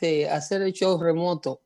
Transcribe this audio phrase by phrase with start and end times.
[0.00, 1.60] Este, hacer el show remoto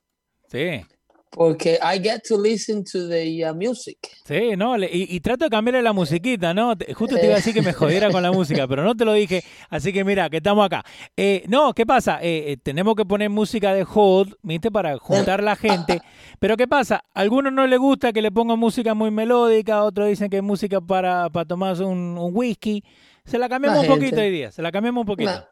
[0.51, 0.85] Sí,
[1.31, 3.99] porque I get to listen to the uh, music.
[4.25, 6.75] sí, no, le- y, y trato de cambiarle la musiquita, ¿no?
[6.95, 9.13] Justo te iba a decir que me jodiera con la música, pero no te lo
[9.15, 10.85] dije, así que mira, que estamos acá.
[11.17, 12.21] Eh, no, ¿qué pasa?
[12.23, 14.71] Eh, eh, tenemos que poner música de hold, ¿viste?
[14.71, 16.01] Para juntar la gente.
[16.39, 17.03] Pero ¿qué pasa?
[17.13, 20.43] A algunos no les gusta que le pongan música muy melódica, otros dicen que es
[20.43, 22.85] música para, para tomarse un, un whisky.
[23.25, 25.31] Se la cambiamos La un poquito hoy día, se la cambiamos un poquito.
[25.33, 25.49] La,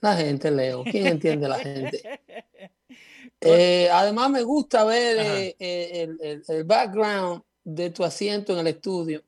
[0.00, 0.84] la gente, Leo.
[0.84, 2.02] ¿Quién entiende la gente?
[3.40, 8.60] Eh, además, me gusta ver eh, eh, el, el- el background de tu asiento en
[8.60, 9.22] el estudio,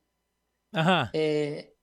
[0.72, 1.10] Ajá.
[1.12, 1.74] eh,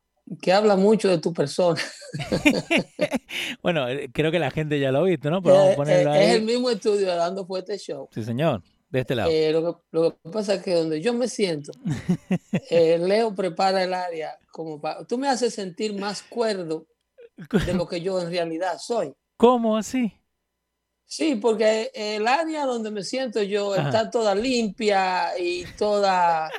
[0.41, 1.79] que habla mucho de tu persona.
[3.61, 5.41] Bueno, creo que la gente ya lo ha visto, ¿no?
[5.41, 6.35] Pero vamos a ponerlo eh, es ahí.
[6.37, 8.09] el mismo estudio de Dando Fuerte Show.
[8.11, 8.61] Sí, señor.
[8.89, 9.29] De este lado.
[9.31, 11.71] Eh, lo, que, lo que pasa es que donde yo me siento,
[12.69, 15.03] eh, Leo prepara el área como para...
[15.05, 16.87] Tú me haces sentir más cuerdo
[17.37, 19.13] de lo que yo en realidad soy.
[19.37, 20.13] ¿Cómo así?
[21.05, 23.83] Sí, porque el área donde me siento yo Ajá.
[23.83, 26.51] está toda limpia y toda,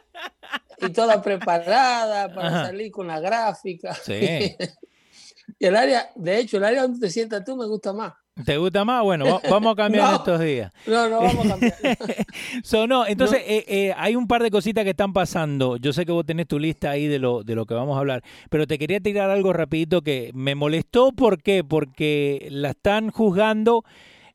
[0.79, 2.67] y toda preparada para Ajá.
[2.67, 3.95] salir con la gráfica.
[3.95, 4.57] Sí.
[5.59, 8.13] y el área, de hecho, el área donde te sientas tú me gusta más.
[8.45, 9.03] ¿Te gusta más?
[9.03, 10.17] Bueno, va- vamos a cambiar No.
[10.17, 10.71] estos días.
[10.87, 11.77] No, no vamos a cambiar.
[12.63, 15.79] So, no, entonces eh, eh, hay un par de cositas que están pasando.
[15.79, 18.01] Yo sé que vos tenés tu lista ahí de lo, de lo que vamos a
[18.01, 21.13] hablar, pero te quería tirar algo rapidito que me molestó.
[21.13, 21.65] ¿Por qué?
[21.65, 23.85] Porque la están juzgando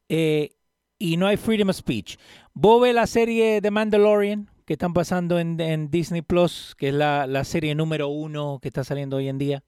[0.10, 0.50] eh,
[0.98, 2.18] y no hay freedom of speech.
[2.54, 6.94] ¿Vos ves la serie de Mandalorian que están pasando en, en Disney Plus, que es
[6.94, 9.64] la, la serie número uno que está saliendo hoy en día?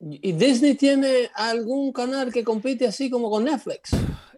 [0.00, 3.90] ¿Y Disney tiene algún canal que compite así como con Netflix?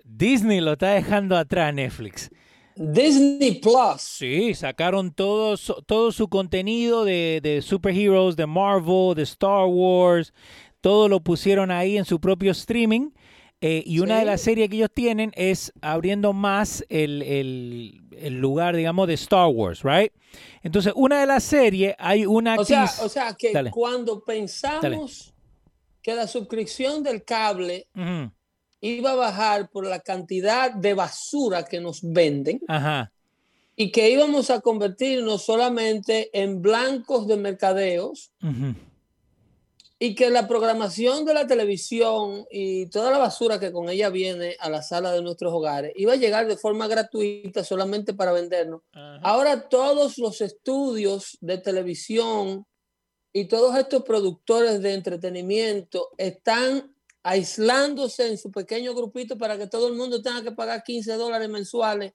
[0.05, 2.31] Disney lo está dejando atrás Netflix.
[2.75, 4.01] Disney Plus.
[4.01, 10.33] Sí, sacaron todo, su- todo su contenido de, de superheroes, de Marvel, de Star Wars,
[10.81, 13.11] todo lo pusieron ahí en su propio streaming.
[13.65, 18.41] eh, y una de las series que ellos tienen es abriendo más el, el- el
[18.41, 20.13] lugar, digamos, de Star Wars, ¿right?
[20.63, 23.71] Entonces, una de las series, hay una O sea, o sea que Dale.
[23.71, 25.32] cuando pensamos
[26.03, 28.33] que la suscripción del cable Ujú,
[28.81, 33.13] iba a bajar por la cantidad de basura que nos venden Ajá,
[33.77, 38.75] y que íbamos a convertirnos solamente en blancos de mercadeos ujú,
[39.99, 44.57] y que la programación de la televisión y toda la basura que con ella viene
[44.59, 48.83] a la sala de nuestros hogares iba a llegar de forma gratuita solamente para vendernos.
[48.93, 49.21] ajá.
[49.23, 52.67] Ahora todos los estudios de televisión
[53.33, 56.93] y todos estos productores de entretenimiento están
[57.25, 61.49] aislándose en su pequeño grupito para que todo el mundo tenga que pagar 15 dólares
[61.49, 62.13] mensuales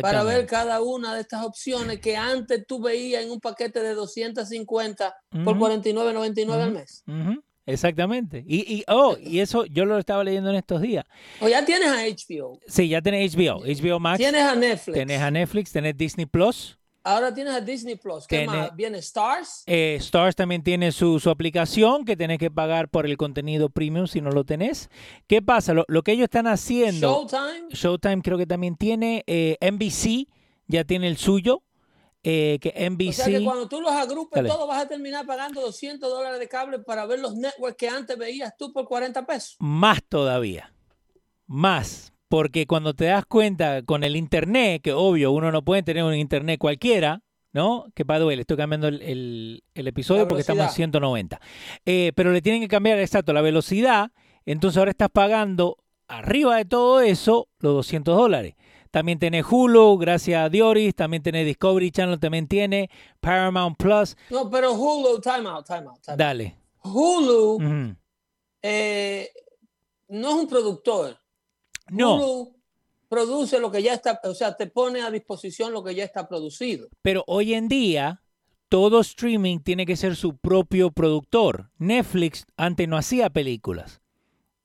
[0.00, 3.94] para ver cada una de estas opciones que antes tú veías en un paquete de
[3.94, 5.14] 250
[5.44, 5.66] por Ujú.
[5.66, 6.78] 49.99 al Ujú.
[6.78, 7.04] mes.
[7.06, 8.42] Ujú, Exactamente.
[8.46, 11.04] Y, y, oh, y eso yo lo estaba leyendo en estos días.
[11.40, 14.18] O ya tienes a HBO, Sí, ya tenés HBO, HBO Max.
[14.18, 16.76] tienes a Netflix, Tenés a Netflix, tenés Disney Plus.
[17.04, 18.26] Ahora tienes a Disney Plus.
[18.26, 18.74] ¿Qué más?
[18.74, 19.64] Viene Stars.
[19.66, 24.06] Eh, Stars también tiene su, su aplicación que tenés que pagar por el contenido premium
[24.06, 24.90] si no lo tenés.
[25.26, 25.74] ¿Qué pasa?
[25.74, 27.68] Lo, lo que ellos están haciendo, Showtime.
[27.70, 30.28] Showtime creo que también tiene, eh, NBC
[30.66, 31.62] ya tiene el suyo,
[32.22, 33.12] eh, que O NBC...
[33.12, 36.78] sea que cuando tú los agrupes todos vas a terminar pagando 200 dólares de cable
[36.80, 39.56] para ver los networks que antes veías tú por 40 pesos.
[39.58, 40.72] Más todavía.
[41.46, 42.09] Más.
[42.30, 46.14] Porque cuando te das cuenta con el internet, que obvio uno no puede tener un
[46.14, 47.22] internet cualquiera,
[47.52, 47.86] ¿no?
[47.94, 50.76] Que by the way, le estoy cambiando el, el- el episodio porque estamos en velocidad.
[50.76, 51.40] 190.
[51.84, 54.12] Eh, pero le tienen que cambiar, exacto, la velocidad.
[54.46, 58.54] Entonces ahora estás pagando arriba de todo eso los 200 dólares.
[58.92, 60.94] También tiene Hulu, gracias a Dioris.
[60.94, 62.90] También tiene Discovery Channel, también tiene
[63.20, 64.16] Paramount Plus.
[64.30, 66.00] No, pero Hulu, time out, time out.
[66.00, 66.16] time out.
[66.18, 66.56] Dale.
[66.82, 67.58] Hulu
[68.62, 69.28] eh,
[70.08, 71.16] no es un productor.
[71.90, 72.54] No, Hulu
[73.08, 76.28] produce lo que ya está, o sea, te pone a disposición lo que ya está
[76.28, 76.88] producido.
[77.02, 78.22] pero hoy en día
[78.68, 81.70] todo streaming tiene que ser su propio productor.
[81.78, 84.00] Netflix antes no hacía películas.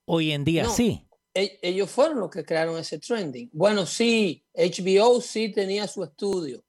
[0.05, 0.69] Hoy en día No.
[0.69, 1.01] sí.
[1.33, 3.49] E- Ellos fueron los que crearon ese trending.
[3.51, 6.63] Bueno, sí, HBO sí tenía su estudio.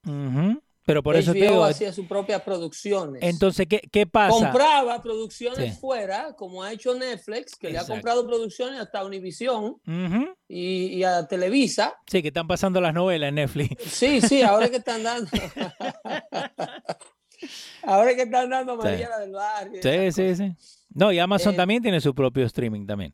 [0.87, 3.21] Pero por eso te HBO digo, hacía sus propias producciones.
[3.21, 4.33] entonces, ¿qué, qué pasa?
[4.33, 5.79] compraba producciones Sí.
[5.81, 9.75] fuera, como ha hecho Netflix, que le ha comprado producciones hasta Univision
[10.47, 11.93] y, y a Televisa.
[12.09, 13.83] Sí, que están pasando las novelas en Netflix.
[13.91, 15.29] Sí, sí, ahora que están dando.
[17.83, 18.87] ahora que están dando Sí.
[18.87, 19.81] María del Barrio.
[19.83, 20.55] Sí, sí, sí.
[20.93, 23.13] No, y Amazon Eh, también tiene su propio streaming también.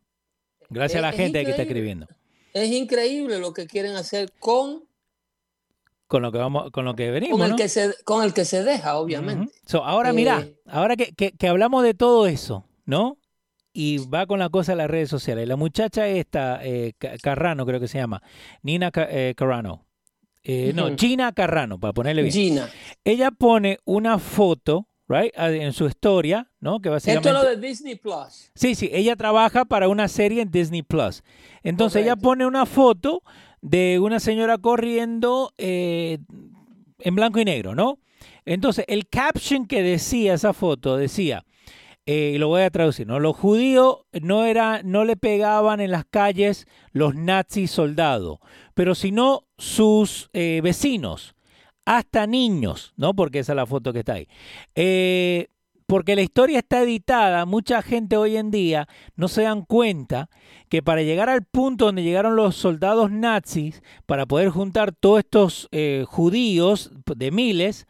[0.69, 2.08] Gracias a la es gente que está escribiendo.
[2.54, 4.84] Es increíble lo que quieren hacer con,
[6.08, 7.56] Con lo que vamos, con lo que venimos, con, el ¿no?
[7.58, 9.52] que se, con el que se deja, obviamente.
[9.66, 13.18] So, ahora mira, Eh, ahora que, que- que hablamos de todo eso, ¿no?
[13.72, 15.48] Y va con la cosa de las redes sociales.
[15.48, 18.22] La muchacha esta, eh, Ca- Carrano creo que se llama,
[18.62, 19.86] Nina eh, Carrano.
[20.44, 20.96] Eh, no.
[20.98, 22.34] Gina Carrano, para ponerle bien.
[22.34, 22.70] Gina.
[23.06, 26.82] Ella pone una foto, right, en su historia, ¿no?
[26.82, 27.30] Que básicamente...
[27.30, 28.52] Esto es lo de Disney Plus.
[28.54, 31.24] Sí, sí, ella trabaja para una serie en Disney Plus.
[31.64, 33.24] Entonces ella pone una foto
[33.63, 36.19] de una señora corriendo eh,
[37.00, 37.98] en blanco y negro, ¿no?
[38.45, 41.45] Entonces el caption que decía esa foto decía,
[42.06, 43.21] eh, y lo voy a traducir, ¿no?
[43.21, 48.39] Los judíos no, era, no le pegaban en las calles los nazis soldados,
[48.74, 51.33] pero sino sus eh, vecinos,
[51.86, 53.13] hasta niños, ¿no?
[53.13, 54.27] Porque esa es la foto que está ahí.
[54.75, 55.48] Eh,
[55.88, 60.30] porque la historia está editada, mucha gente hoy en día no se dan cuenta
[60.69, 65.69] que para llegar al punto donde llegaron los soldados nazis, para poder juntar todos estos
[65.71, 67.88] eh, judíos de miles,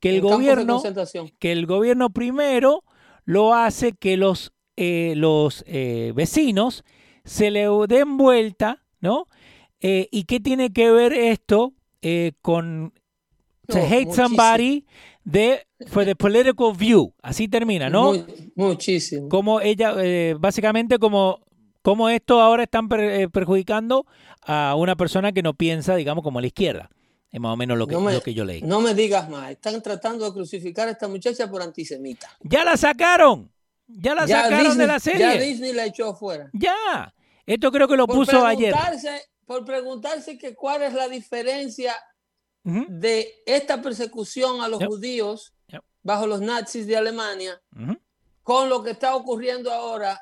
[0.00, 0.82] que el gobierno
[1.38, 2.84] que el gobierno primero
[3.24, 6.84] lo hace que los, eh, los eh, vecinos
[7.24, 9.26] se le den vuelta, ¿no?
[9.80, 12.92] Eh, ¿Y qué tiene que ver esto eh, con
[13.66, 14.28] to No, hate muchísimo.
[14.28, 14.86] somebody
[15.26, 17.12] de, for the political view?
[17.20, 18.12] Así termina, ¿no?
[18.12, 19.28] Muy- muchísimo.
[19.28, 21.40] Como ella, eh, básicamente como,
[21.82, 24.06] como esto ahora están per- eh, perjudicando
[24.42, 26.88] a una persona que no piensa, digamos, como a la izquierda.
[27.30, 28.62] Es más o menos lo que, No me- lo que yo leí.
[28.62, 29.50] No me digas más.
[29.50, 32.30] Están tratando de crucificar a esta muchacha por antisemita.
[32.40, 33.50] ¡Ya la sacaron!
[33.88, 35.20] ¡Ya la sacaron Disney, de la serie!
[35.20, 36.48] Ya Disney la echó fuera.
[36.52, 37.12] Ya.
[37.44, 38.74] Esto creo que lo Por puso ayer.
[39.44, 41.94] por preguntarse que cuál es la diferencia
[42.88, 44.88] De esta persecución a los Yep.
[44.88, 45.82] judíos Yep.
[46.02, 47.60] bajo los nazis de Alemania
[48.42, 50.20] con lo que está ocurriendo ahora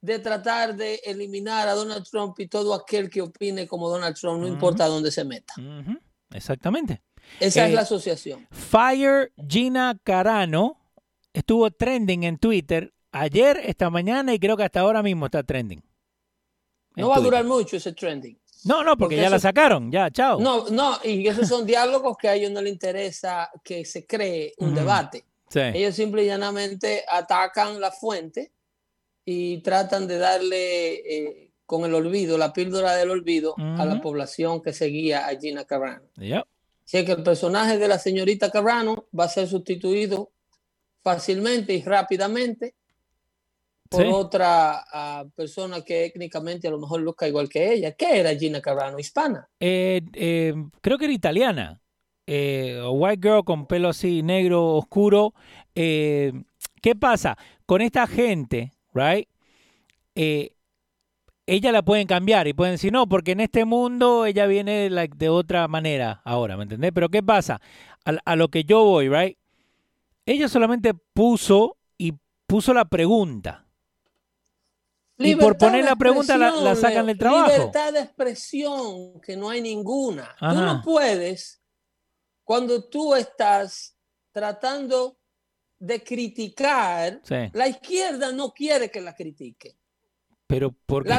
[0.00, 4.40] de tratar de eliminar a Donald Trump y todo aquel que opine como Donald Trump,
[4.40, 5.54] no importa dónde se meta.
[6.30, 7.02] Exactamente.
[7.40, 8.46] Esa Eh, es la asociación.
[8.52, 10.78] Fire Gina Carano
[11.32, 15.82] estuvo trending en Twitter ayer, esta mañana y creo que hasta ahora mismo está trending.
[16.94, 18.38] en No va a durar mucho ese trending.
[18.66, 20.40] No, no, porque, porque ya la sacaron, ya, chao.
[20.40, 24.54] No, no, y esos son diálogos que a ellos no les interesa que se cree
[24.58, 25.24] un debate.
[25.48, 25.60] Sí.
[25.60, 28.50] Ellos simple y llanamente atacan la fuente
[29.24, 34.62] y tratan de darle eh, con el olvido, la píldora del olvido a la población
[34.62, 36.04] que seguía a Gina Carano.
[36.16, 36.44] Yep.
[36.84, 40.30] Así que el personaje de la señorita Carrano va a ser sustituido
[41.02, 42.74] fácilmente y rápidamente
[43.88, 44.08] por Sí.
[44.12, 47.92] otra ah, persona que étnicamente a lo mejor luzca igual que ella.
[47.92, 48.98] ¿Qué era Gina Carrano?
[48.98, 49.48] Hispana.
[49.60, 51.80] Eh, eh, creo que era italiana.
[52.26, 55.34] Eh, white girl con pelo así negro, oscuro.
[55.74, 57.36] ¿Qué pasa?
[57.66, 59.28] Con esta gente, right?
[61.48, 65.16] Ella la pueden cambiar y pueden decir, no, porque en este mundo ella viene like,
[65.16, 66.90] de otra manera ahora, ¿me entendés?
[66.92, 67.60] Pero ¿qué pasa?
[68.04, 69.38] A, a lo que yo voy, right?
[70.24, 72.14] Ella solamente puso y
[72.48, 73.65] puso la pregunta.
[75.18, 77.50] Y por poner la pregunta la- sacan del trabajo.
[77.50, 80.34] Libertad de expresión, que no hay ninguna.
[80.38, 81.62] Tú no puedes,
[82.44, 83.96] cuando tú estás
[84.32, 85.18] tratando
[85.78, 87.50] de criticar, Sí.
[87.52, 89.78] la izquierda no quiere que la critique.
[90.46, 91.12] Pero porque...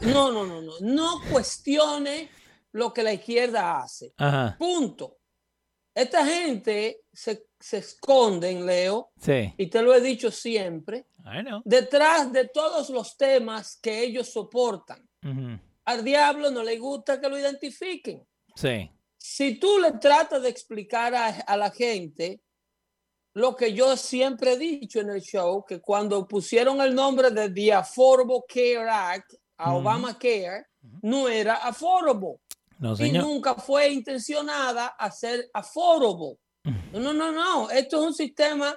[0.00, 0.72] No, no, no, no.
[0.80, 2.28] No cuestione
[2.72, 4.12] lo que la izquierda hace.
[4.16, 5.18] Ajá, Punto.
[5.94, 9.54] Esta gente se, se esconden, Leo, sí.
[9.56, 11.62] y te lo he dicho siempre, I know.
[11.64, 15.08] detrás de todos los temas que ellos soportan.
[15.22, 18.26] Ujú, Al diablo no le gusta que lo identifiquen.
[18.56, 18.90] Sí.
[19.16, 22.40] si tú le tratas de explicar a, la gente
[23.34, 27.50] lo que yo siempre he dicho en el show, que cuando pusieron el nombre de
[27.50, 30.66] The Affordable Care Act a Obamacare,
[31.02, 32.38] no era affordable.
[33.00, 36.38] y nunca fue intencionada a ser affordable.
[36.64, 37.70] No, no, no, no.
[37.70, 38.76] Esto es un sistema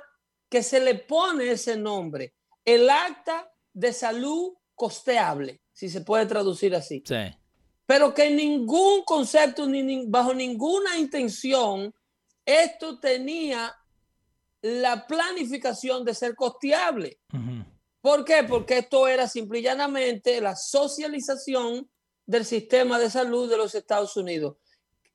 [0.50, 2.34] que se le pone ese nombre.
[2.64, 7.04] El acta de salud costeable, si se puede traducir así.
[7.06, 7.16] Sí.
[7.86, 11.94] Pero que ningún concepto, ni, bajo ninguna intención,
[12.46, 13.74] esto tenía
[14.62, 17.20] la planificación de ser costeable.
[18.02, 18.44] ¿Por qué?
[18.44, 21.90] Porque esto era simple y llanamente la socialización
[22.26, 24.58] del sistema de salud de los Estados Unidos,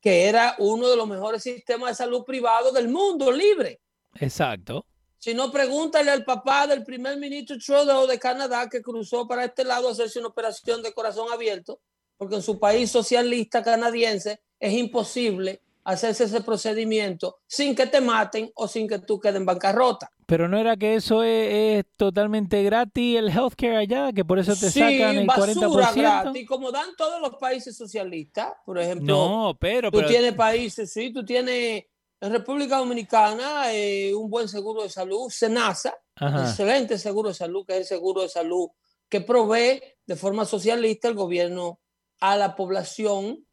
[0.02, 3.80] que era uno de los mejores sistemas de salud privado del mundo, libre.
[4.16, 4.84] Exacto.
[5.16, 9.62] Si no, pregúntale al papá del primer ministro Trudeau de Canadá que cruzó para este
[9.62, 11.80] lado a hacerse una operación de corazón abierto,
[12.16, 18.50] porque en su país socialista canadiense es imposible hacerse ese procedimiento sin que te maten
[18.54, 20.10] o sin que tú quedes en bancarrota.
[20.26, 24.70] Pero no era que eso es, totalmente gratis el healthcare allá, que por eso te
[24.70, 25.94] sacan el basura 40%.
[25.94, 29.14] gratis, como dan todos los países socialistas, por ejemplo.
[29.14, 31.84] No, pero tú tienes países, sí, tú tienes
[32.20, 37.74] en República Dominicana, eh, un buen seguro de salud, SENASA, excelente seguro de salud, que
[37.74, 38.68] es el seguro de salud
[39.12, 41.80] que provee de forma socialista el gobierno
[42.20, 43.46] a la población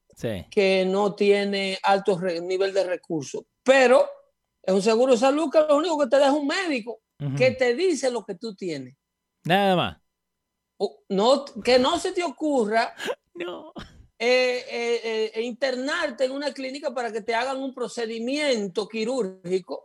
[0.50, 3.44] que no tiene alto nivel de recursos.
[3.64, 4.08] Pero
[4.62, 7.02] es un seguro de salud que lo único que te deja un médico
[7.38, 8.96] que te dice lo que tú tienes.
[9.44, 9.98] Nada más.
[11.10, 12.96] No, que no se te ocurra
[13.34, 13.74] no.
[14.22, 19.82] Eh, eh, eh, internarte en una clínica para que te hagan un procedimiento quirúrgico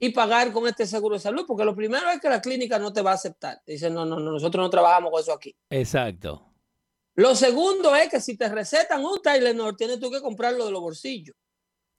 [0.00, 2.92] y pagar con este seguro de salud, porque lo primero es que la clínica no
[2.92, 3.62] te va a aceptar.
[3.64, 5.54] Dicen, no, no, no, nosotros no trabajamos con eso aquí.
[5.70, 6.45] Exacto.
[7.16, 10.82] Lo segundo es que si te recetan un Tylenol, tienes tú que comprarlo de los
[10.82, 11.34] bolsillos.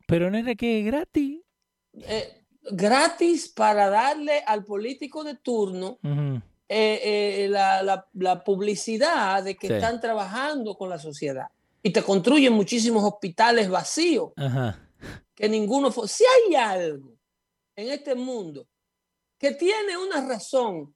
[0.08, 1.42] Pero no es de que es gratis.
[2.62, 6.00] gratis para darle al político de turno
[6.70, 11.48] la, la, publicidad de que están trabajando con la sociedad
[11.82, 14.34] y te construyen muchísimos hospitales vacíos.
[15.34, 16.08] Que ninguno fue.
[16.08, 17.18] Si hay algo
[17.76, 18.68] en este mundo
[19.38, 20.96] que tiene una razón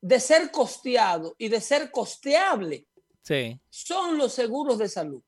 [0.00, 2.86] de ser costeado y de ser costeable,
[3.68, 5.22] son los seguros de salud.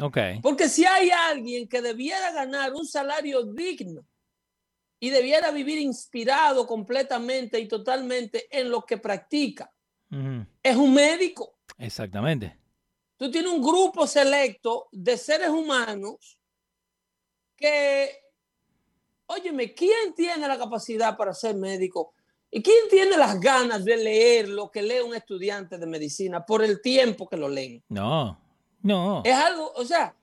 [0.00, 0.40] Okay.
[0.40, 4.06] Porque si hay alguien que debiera ganar un salario digno
[4.98, 9.72] y debiera vivir inspirado completamente y totalmente en lo que practica,
[10.62, 11.58] es un médico.
[11.78, 12.62] Exactamente
[13.22, 16.40] tú tienes un grupo selecto de seres humanos
[17.54, 18.10] que,
[19.26, 22.14] óyeme, ¿quién tiene la capacidad para ser médico?
[22.54, 26.62] ¿Y quién tiene las ganas de leer lo que lee un estudiante de medicina por
[26.62, 27.82] el tiempo que lo leen?
[27.88, 28.38] No,
[28.82, 29.22] no.
[29.24, 30.14] Es algo, o sea,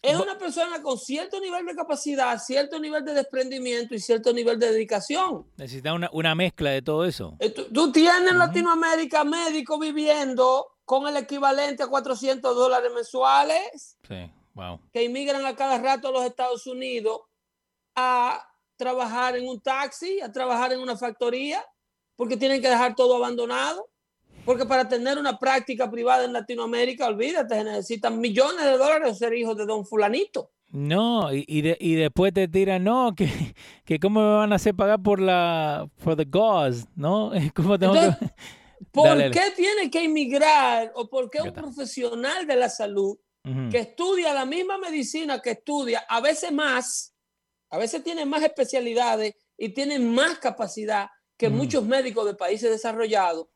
[0.00, 4.58] es una persona con cierto nivel de capacidad, cierto nivel de desprendimiento y cierto nivel
[4.58, 5.46] de dedicación.
[5.58, 7.36] Necesita una, mezcla de todo eso.
[7.38, 13.98] Eh, tú, tienes en Latinoamérica médicos viviendo con el equivalente a 400 dólares mensuales.
[14.08, 14.80] Sí, wow.
[14.90, 17.20] Que inmigran a cada rato a los Estados Unidos
[17.94, 18.42] a
[18.76, 21.64] trabajar en un taxi, a trabajar en una factoría,
[22.16, 23.88] porque tienen que dejar todo abandonado.
[24.44, 29.32] Porque para tener una práctica privada en Latinoamérica, olvídate, se necesitan millones de dólares ser
[29.34, 30.50] hijos de don fulanito.
[30.70, 33.28] No, y, y, después te tiran, no, que,
[33.84, 37.30] que cómo me van a hacer pagar por la, for the gauze, ¿no?
[37.54, 38.10] ¿Cómo tengo que...
[38.90, 43.16] ¿Por qué tiene que emigrar o por qué un profesional de la salud
[43.70, 47.14] que estudia la misma medicina que estudia, a veces más,
[47.70, 53.48] a veces tiene más especialidades y tiene más capacidad que muchos médicos de países desarrollados?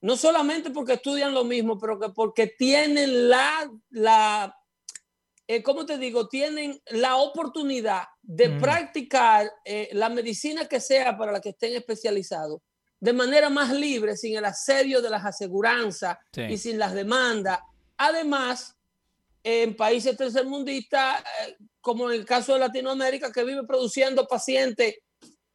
[0.00, 4.56] No solamente porque estudian lo mismo, pero que porque tienen la, la
[5.46, 6.28] eh, ¿cómo te digo?
[6.28, 12.60] Tienen la oportunidad de practicar eh, la medicina que sea para la que estén especializados
[13.00, 17.60] de manera más libre, sin el asedio de las aseguranzas y sin las demandas.
[17.96, 18.76] Además,
[19.42, 24.96] en países tercermundistas, eh, como en el caso de Latinoamérica, que vive produciendo pacientes,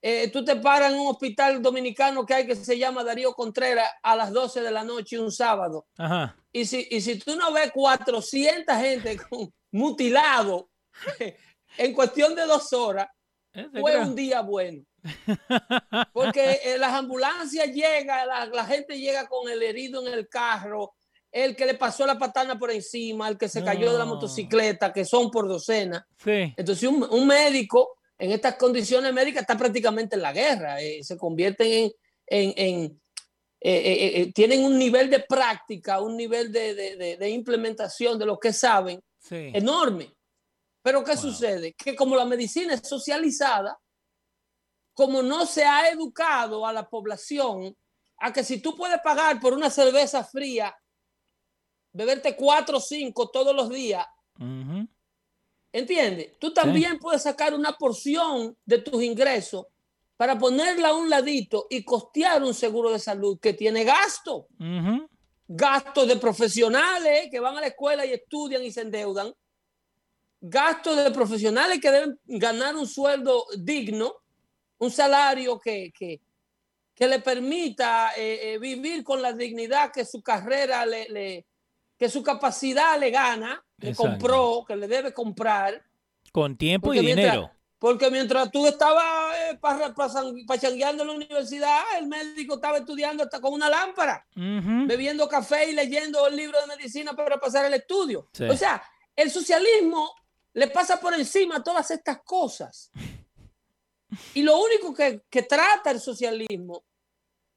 [0.06, 3.90] eh, tú te paras en un hospital dominicano que hay que se llama Darío Contreras
[4.04, 5.88] a las 12 de la noche un sábado.
[6.52, 9.18] Y, si, y si tú no ves 400 gente
[9.72, 10.70] mutilado
[11.78, 13.08] en cuestión de dos horas,
[13.80, 14.84] fue un día bueno.
[16.14, 20.96] Porque eh, las ambulancias llegan, la, gente llega con el herido en el carro,
[21.32, 24.92] el que le pasó la patana por encima, el que se cayó de la motocicleta,
[24.92, 26.06] que son por docena.
[26.26, 31.92] Entonces, un, médico en estas condiciones médicas está prácticamente en la guerra, eh, se convierten
[32.26, 33.02] en,
[33.60, 40.16] eh, tienen un nivel de práctica, un nivel de, implementación de lo que saben enorme.
[40.82, 41.74] Pero ¿qué sucede?
[41.74, 43.78] Que como la medicina es socializada,
[44.94, 47.76] como no se ha educado a la población
[48.20, 50.74] a que si tú puedes pagar por una cerveza fría,
[51.92, 54.08] beberte cuatro o cinco todos los días,
[55.74, 56.38] ¿entiendes?
[56.40, 59.66] Tú también puedes sacar una porción de tus ingresos
[60.16, 64.48] para ponerla a un ladito y costear un seguro de salud que tiene gasto.
[65.48, 69.34] Gastos de profesionales que van a la escuela y estudian y se endeudan.
[70.40, 74.14] Gastos de profesionales que deben ganar un sueldo digno,
[74.78, 76.22] un salario que, que,
[77.06, 81.46] le permita eh, eh, vivir con la dignidad que su carrera le,
[81.98, 85.84] que su capacidad le gana, le compró, que le debe comprar.
[86.32, 87.52] Con tiempo y dinero.
[87.84, 89.60] Porque mientras tú estabas eh,
[90.48, 95.74] pachangueando en la universidad, el médico estaba estudiando hasta con una lámpara, bebiendo café y
[95.74, 98.30] leyendo el libro de medicina para pasar el estudio.
[98.50, 98.82] O sea,
[99.14, 100.16] el socialismo
[100.54, 102.90] le pasa por encima todas estas cosas.
[104.34, 106.86] Y lo único que, que trata el socialismo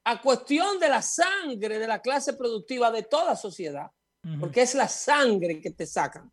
[0.03, 3.91] a cuestión de la sangre de la clase productiva de toda sociedad,
[4.39, 6.31] porque es la sangre que te sacan.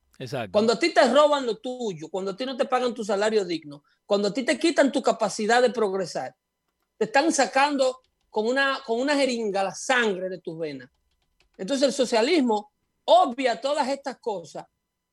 [0.50, 3.44] Cuando a ti te roban lo tuyo, cuando a ti no te pagan tu salario
[3.44, 6.34] digno, cuando a ti te quitan tu capacidad de progresar,
[6.96, 10.88] te están sacando con una, con una jeringa la sangre de tus venas.
[11.56, 12.72] Entonces el socialismo
[13.04, 14.64] obvia todas estas cosas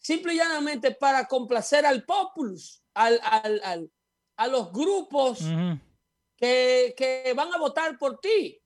[0.01, 3.19] simple y llanamente para complacer al populus, al,
[4.35, 5.39] a los grupos
[6.35, 8.60] que, que, van a votar por ti.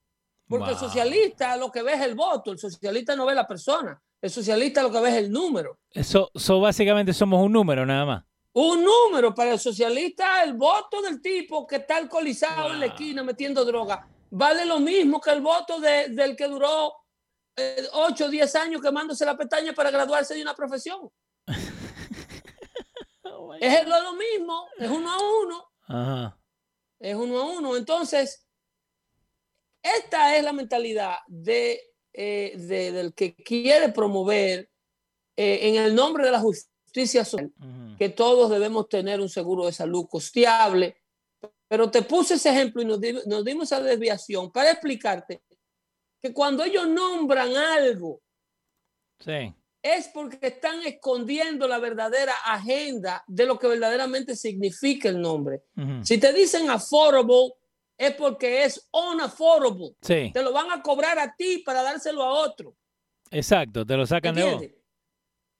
[0.47, 3.99] Porque el socialista lo que ve es el voto, el socialista no ve la persona.
[4.21, 5.79] El socialista lo que ve es el número.
[5.91, 8.23] Eso, eso básicamente somos un número nada más.
[8.53, 13.21] Un número para el socialista, el voto del tipo que está alcoholizado en la esquina
[13.23, 16.93] metiendo droga, vale lo mismo que el voto del que duró
[17.93, 21.09] 8 o 10 años quemándose la pestaña para graduarse de una profesión.
[23.27, 26.31] Oh es lo, mismo, es uno a uno.
[26.99, 27.75] Es uno a uno.
[27.75, 28.44] Entonces,
[29.97, 31.79] esta es la mentalidad de
[32.17, 34.69] eh, del que quiere promover
[35.35, 37.51] eh, en el nombre de la justicia social
[37.97, 40.95] que todos debemos tener un seguro de salud costeable.
[41.67, 45.41] Pero te puse ese ejemplo y nos, nos dimos esa desviación para explicarte
[46.21, 48.21] que cuando ellos nombran algo,
[49.81, 55.63] es porque están escondiendo la verdadera agenda de lo que verdaderamente significa el nombre.
[56.01, 57.53] Si te dicen affordable,
[57.97, 59.95] es porque es unaffordable.
[60.01, 60.31] Sí.
[60.33, 62.75] Te lo van a cobrar a ti para dárselo a otro.
[63.31, 64.63] Exacto, te lo sacan de vos.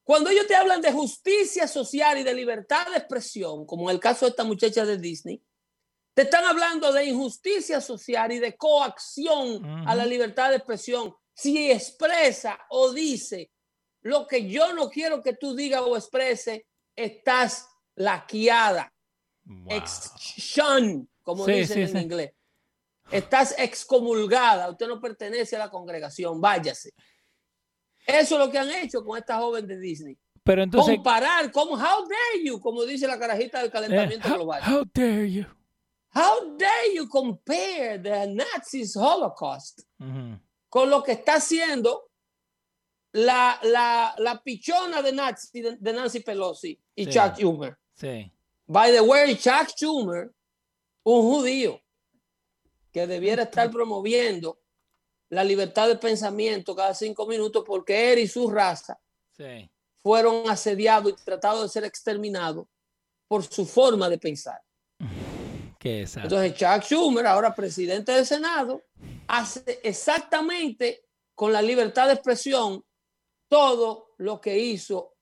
[0.04, 4.00] Cuando ellos te hablan de justicia social y de libertad de expresión, como en el
[4.00, 5.42] caso de esta muchacha de Disney,
[6.14, 11.14] te están hablando de injusticia social y de coacción a la libertad de expresión.
[11.34, 13.52] Si expresa o dice
[14.02, 18.94] lo que yo no quiero que tú digas o exprese, estás laqueada.
[19.44, 22.32] Wow como dicen en inglés.
[23.12, 26.94] Estás excomulgada, usted no pertenece a la congregación, váyase.
[28.08, 30.18] Eso es lo que han hecho con esta joven de Disney.
[30.44, 30.96] Pero entonces.
[30.96, 34.62] Comparar, como, how dare you, como dice la carajita del calentamiento eh, global.
[34.64, 35.46] How dare you.
[36.14, 39.82] How dare you compare the Nazis Holocaust
[40.70, 42.10] con lo que está haciendo
[43.12, 47.78] la, la, la pichona de, Nazi, de, Nancy Pelosi y Chuck Schumer.
[47.96, 48.32] Sí.
[48.68, 50.32] By the way, Chuck Schumer
[51.06, 51.82] un judío
[52.92, 54.60] que debiera estar promoviendo
[55.30, 59.00] la libertad de pensamiento cada cinco minutos porque él y su raza
[60.02, 62.68] fueron asediados y tratados de ser exterminados
[63.28, 64.62] por su forma de pensar.
[65.84, 68.82] Entonces Chuck Schumer, ahora presidente del Senado,
[69.28, 72.84] hace exactamente con la libertad de expresión
[73.48, 75.14] todo lo que hizo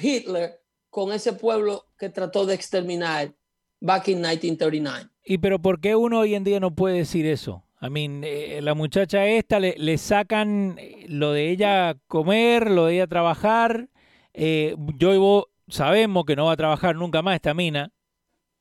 [0.00, 3.32] Hitler con ese pueblo que trató de exterminar
[3.80, 5.10] back in 1939.
[5.24, 7.64] ¿Y pero por qué uno hoy en día no puede decir eso?
[7.82, 12.96] I mean, eh, la muchacha esta le, sacan eh, lo de ella comer, lo de
[12.96, 13.88] ella trabajar.
[14.34, 17.92] Eh, yo y vos sabemos que no va a trabajar nunca más esta mina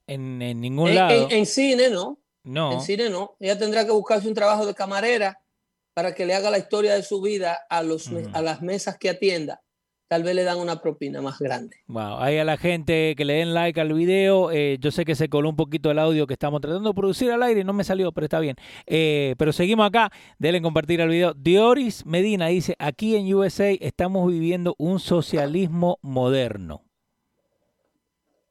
[0.08, 1.28] en, ningún lado.
[1.30, 2.20] En, cine no.
[2.44, 2.72] No.
[2.74, 3.36] En cine no.
[3.40, 5.42] Ella tendrá que buscarse un trabajo de camarera
[5.94, 9.10] para que le haga la historia de su vida a, los, a las mesas que
[9.10, 9.62] atienda
[10.10, 11.78] tal vez le dan una propina más grande.
[11.88, 15.14] Wow, ahí a la gente que le den like al video, eh, yo sé que
[15.14, 17.84] se coló un poquito el audio que estamos tratando de producir al aire, no me
[17.84, 18.56] salió, pero está bien.
[18.88, 21.36] Eh, pero seguimos acá, denle compartir el video.
[21.36, 26.84] Dioris Medina dice, aquí en USA estamos viviendo un socialismo moderno.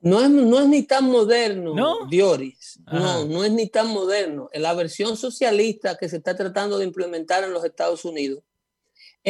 [0.01, 1.75] No es, no es ni tan moderno,
[2.09, 2.79] Dioris.
[2.87, 4.49] No, no es ni tan moderno.
[4.55, 8.45] La versión socialista que se está tratando de implementar en los Estados Unidos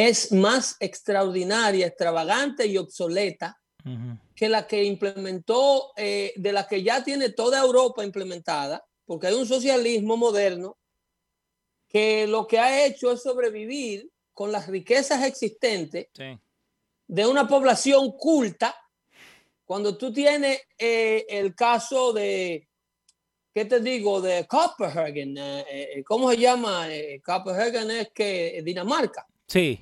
[0.06, 3.60] es más extraordinaria, extravagante y obsoleta
[4.34, 9.34] que la que implementó, eh, de la que ya tiene toda Europa implementada, porque hay
[9.34, 10.76] un socialismo moderno
[11.88, 16.08] que lo que ha hecho es sobrevivir con las riquezas existentes
[17.06, 18.76] de una población culta.
[19.64, 22.68] Cuando tú tienes eh, el caso de,
[23.54, 24.20] ¿qué te digo?
[24.20, 26.86] De Copenhagen, eh, eh, ¿cómo se llama?
[27.24, 29.26] Copenhagen es que Dinamarca.
[29.46, 29.80] Sí.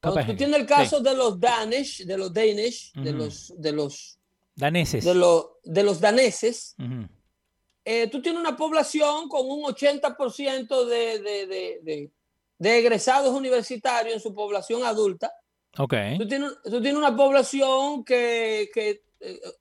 [0.00, 4.18] Tú tienes el caso de los Danish, de los Danish, de los de los
[4.54, 6.74] daneses, de los de los daneses.
[6.78, 12.10] tú tienes una población con un 80% de, de, de,
[12.58, 15.32] de, egresados universitarios en su población adulta.
[15.76, 16.18] Okay.
[16.18, 19.02] Tú tienes, tú tienes una población que, que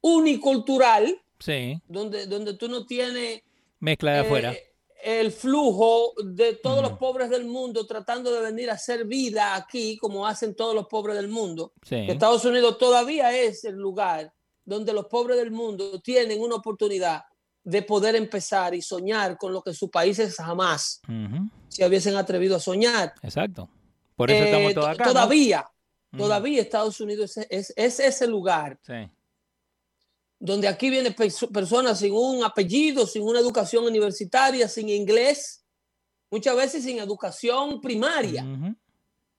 [0.01, 1.81] unicultural Sí.
[1.87, 3.41] Donde, donde tú no tienes...
[3.79, 4.55] Mezcla de afuera.
[5.03, 9.97] El flujo de todos los pobres del mundo tratando de venir a hacer vida aquí,
[9.97, 11.73] como hacen todos los pobres del mundo.
[11.89, 14.33] Estados Unidos todavía es el lugar
[14.63, 17.23] donde los pobres del mundo tienen una oportunidad
[17.63, 21.01] de poder empezar y soñar con lo que sus países jamás
[21.67, 23.13] se hubiesen atrevido a soñar.
[23.21, 23.69] Exacto.
[24.15, 25.03] Por eso estamos eh, acá.
[25.05, 25.65] Todavía,
[26.15, 28.79] todavía Estados Unidos es, es, ese lugar.
[28.83, 29.09] Sí
[30.41, 31.15] donde aquí vienen
[31.53, 35.63] personas sin un apellido, sin una educación universitaria, sin inglés,
[36.31, 38.43] muchas veces sin educación primaria.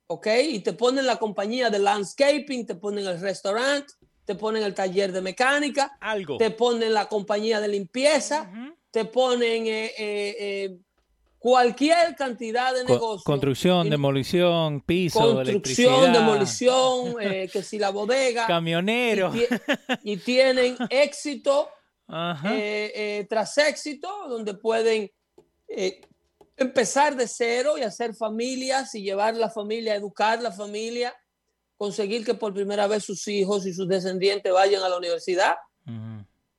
[0.06, 0.28] ¿Ok?
[0.48, 5.10] Y te ponen la compañía de landscaping, te ponen el restaurante, te ponen el taller
[5.10, 6.36] de mecánica, Algo.
[6.36, 8.48] te ponen la compañía de limpieza,
[8.92, 10.78] te ponen eh, eh, eh,
[11.42, 13.24] cualquier cantidad de negocios.
[13.24, 18.46] Construcción, demolición, piso, Construcción, demolición, eh, que si la bodega.
[18.46, 19.32] Camionero.
[20.04, 21.68] Y, tienen éxito
[22.08, 25.10] eh, eh, tras éxito, donde pueden
[26.56, 31.12] empezar de cero y hacer familias y llevar la familia, educar la familia,
[31.76, 35.56] conseguir que por primera vez sus hijos y sus descendientes vayan a la universidad.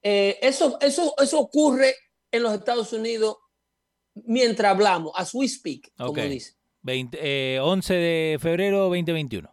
[0.01, 1.95] eso, eso, eso ocurre
[2.33, 3.37] en los Estados Unidos
[4.15, 6.55] mientras hablamos, as we speak, como dice.
[6.81, 9.49] 20, 11 de febrero 2021.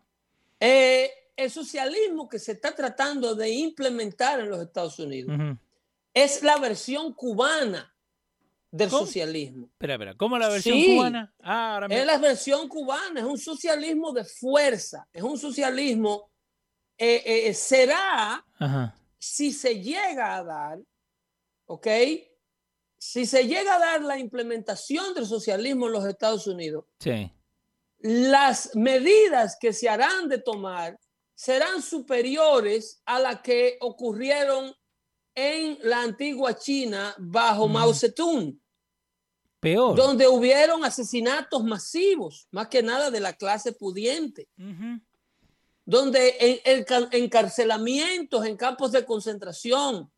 [0.58, 5.36] Eh, el socialismo que se está tratando de implementar en los Estados Unidos
[6.12, 7.94] es la versión cubana
[8.70, 9.66] del socialismo.
[9.72, 11.32] Espera, espera, ¿cómo la versión cubana?
[11.40, 16.30] Ah, Es la versión cubana, es un socialismo de fuerza, es un socialismo,
[16.98, 18.44] eh, eh, será,
[19.18, 20.78] si se llega a dar,
[21.66, 21.86] ¿ok?
[23.00, 26.84] Si se llega a dar la implementación del socialismo en los Estados Unidos,
[27.98, 31.00] las medidas que se harán de tomar
[31.34, 34.74] serán superiores a las que ocurrieron
[35.34, 38.60] en la antigua China bajo Mao Zedong.
[39.60, 39.96] Peor.
[39.96, 44.46] Donde hubieron asesinatos masivos, más que nada de la clase pudiente.
[45.86, 46.60] Donde
[47.12, 50.12] encarcelamientos en campos de concentración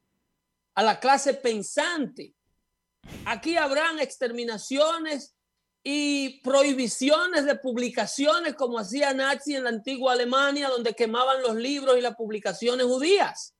[0.74, 2.34] a la clase pensante
[3.24, 5.34] Aquí habrán exterminaciones
[5.84, 11.98] y prohibiciones de publicaciones como hacía Nazi en la antigua Alemania, donde quemaban los libros
[11.98, 13.54] y las publicaciones judías.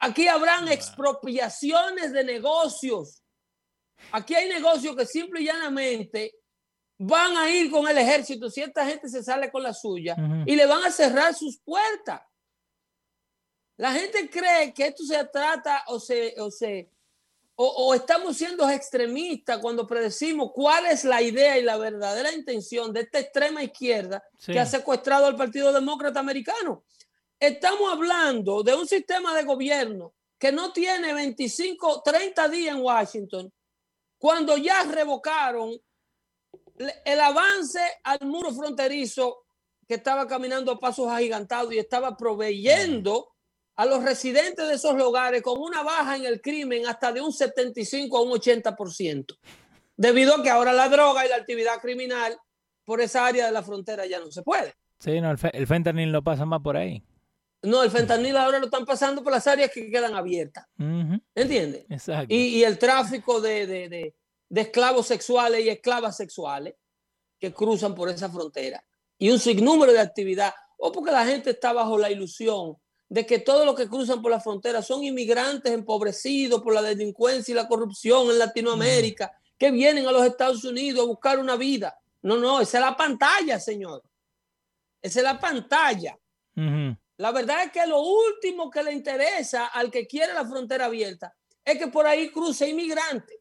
[0.00, 3.22] Aquí habrán expropiaciones de negocios.
[4.12, 6.34] Aquí hay negocios que simple y llanamente
[6.98, 10.16] van a ir con el ejército si esta gente se sale con la suya
[10.46, 12.20] y le van a cerrar sus puertas.
[13.76, 16.93] La gente cree que esto se trata o se, o se
[17.56, 23.02] o, estamos siendo extremistas cuando predecimos cuál es la idea y la verdadera intención de
[23.02, 26.84] esta extrema izquierda que ha secuestrado al Partido Demócrata Americano.
[27.38, 33.52] Estamos hablando de un sistema de gobierno que no tiene 25, 30 días en Washington,
[34.18, 35.78] cuando ya revocaron
[37.04, 39.44] el avance al muro fronterizo
[39.86, 43.33] que estaba caminando a pasos agigantados y estaba proveyendo
[43.76, 47.32] a los residentes de esos lugares con una baja en el crimen hasta de un
[47.32, 49.36] 75 a un 80%,
[49.96, 52.38] debido a que ahora la droga y la actividad criminal
[52.84, 54.74] por esa área de la frontera ya no se puede.
[54.98, 57.02] Sí, no, el, fentanil lo pasa más por ahí.
[57.62, 60.66] No, el fentanil ahora lo están pasando por las áreas que quedan abiertas.
[61.34, 61.86] ¿Entiendes?
[61.88, 62.32] Exacto.
[62.32, 64.14] Y, el tráfico de, de,
[64.50, 66.74] esclavos sexuales y esclavas sexuales
[67.38, 68.84] que cruzan por esa frontera.
[69.18, 70.52] Y un sinnúmero de actividad.
[70.76, 72.76] O porque la gente está bajo la ilusión
[73.14, 77.52] de que todos los que cruzan por la frontera son inmigrantes empobrecidos por la delincuencia
[77.52, 81.96] y la corrupción en Latinoamérica, que vienen a los Estados Unidos a buscar una vida.
[82.22, 84.02] No, no, esa es la pantalla, señor.
[85.00, 86.18] Esa es la pantalla.
[87.16, 91.36] La verdad es que lo último que le interesa al que quiere la frontera abierta
[91.64, 93.38] es que por ahí cruce inmigrantes.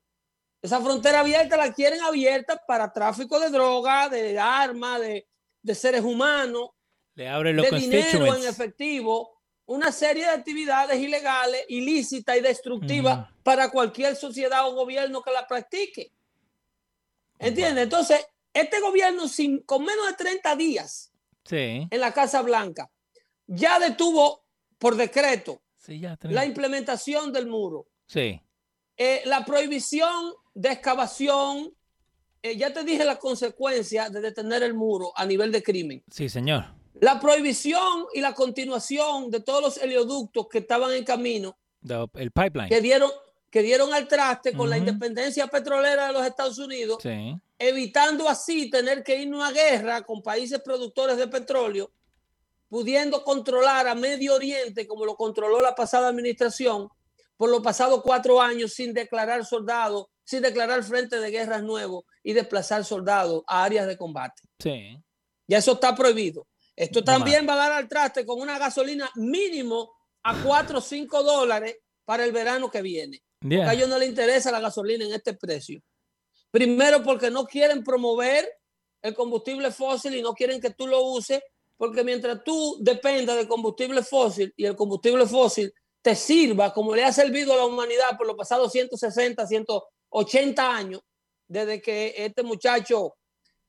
[0.61, 5.25] Esa frontera abierta la quieren abierta para tráfico de droga, de armas, de,
[5.73, 6.69] seres humanos,
[7.15, 9.32] le abre los de dinero en efectivo
[9.65, 15.47] una serie de actividades ilegales, ilícitas y destructivas para cualquier sociedad o gobierno que la
[15.47, 16.11] practique.
[17.39, 17.83] ¿Entiendes?
[17.83, 21.11] Entonces, este gobierno sin, con menos de 30 días
[21.49, 22.89] en la Casa Blanca
[23.47, 24.45] ya detuvo
[24.77, 25.61] por decreto
[26.23, 27.87] la implementación del muro.
[28.07, 28.41] Sí.
[28.95, 31.73] Eh, la prohibición de excavación,
[32.41, 36.03] eh, ya te dije la consecuencia de detener el muro a nivel de crimen.
[36.09, 36.65] Sí, señor.
[36.99, 41.57] La prohibición y la continuación de todos los helioductos que estaban en camino.
[42.13, 42.69] el pipeline.
[42.69, 43.11] Que dieron,
[43.49, 47.03] que dieron al traste con la independencia petrolera de los Estados Unidos,
[47.57, 51.91] evitando así tener que irnos a guerra con países productores de petróleo,
[52.69, 56.89] pudiendo controlar a Medio Oriente como lo controló la pasada administración
[57.37, 62.33] por los pasados cuatro años sin declarar soldados, sin declarar frente de guerras nuevos y
[62.33, 64.41] desplazar soldados a áreas de combate.
[64.59, 64.97] Sí.
[65.47, 66.47] Ya eso está prohibido.
[66.75, 71.23] Esto también va a dar al traste con una gasolina mínimo a 4 o 5
[71.23, 73.21] dólares para el verano que viene.
[73.39, 75.81] Porque a ellos no les interesa la gasolina en este precio.
[76.49, 78.49] Primero porque no quieren promover
[79.01, 81.41] el combustible fósil y no quieren que tú lo uses,
[81.77, 87.03] porque mientras tú dependas del combustible fósil y el combustible fósil te sirva como le
[87.03, 91.01] ha servido a la humanidad por los pasados 160, 180 años,
[91.47, 93.15] desde que este muchacho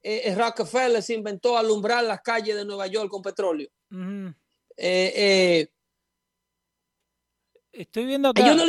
[0.04, 3.70] eh, Rockefeller se inventó alumbrar las calles de Nueva York con petróleo.
[3.90, 4.34] Eh,
[5.16, 5.68] eh,
[7.72, 8.42] Estoy viendo acá.
[8.42, 8.64] Ellos no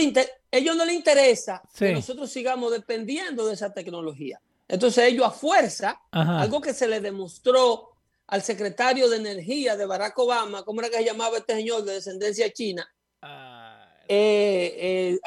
[0.50, 4.40] ellos no le interesa que nosotros sigamos dependiendo de esa tecnología.
[4.68, 7.92] Entonces ellos a fuerza, algo que se le demostró
[8.28, 11.96] al secretario de Energía de Barack Obama, ¿cómo era que se llamaba este señor de
[11.96, 12.90] descendencia china?
[13.22, 15.20] Ah, el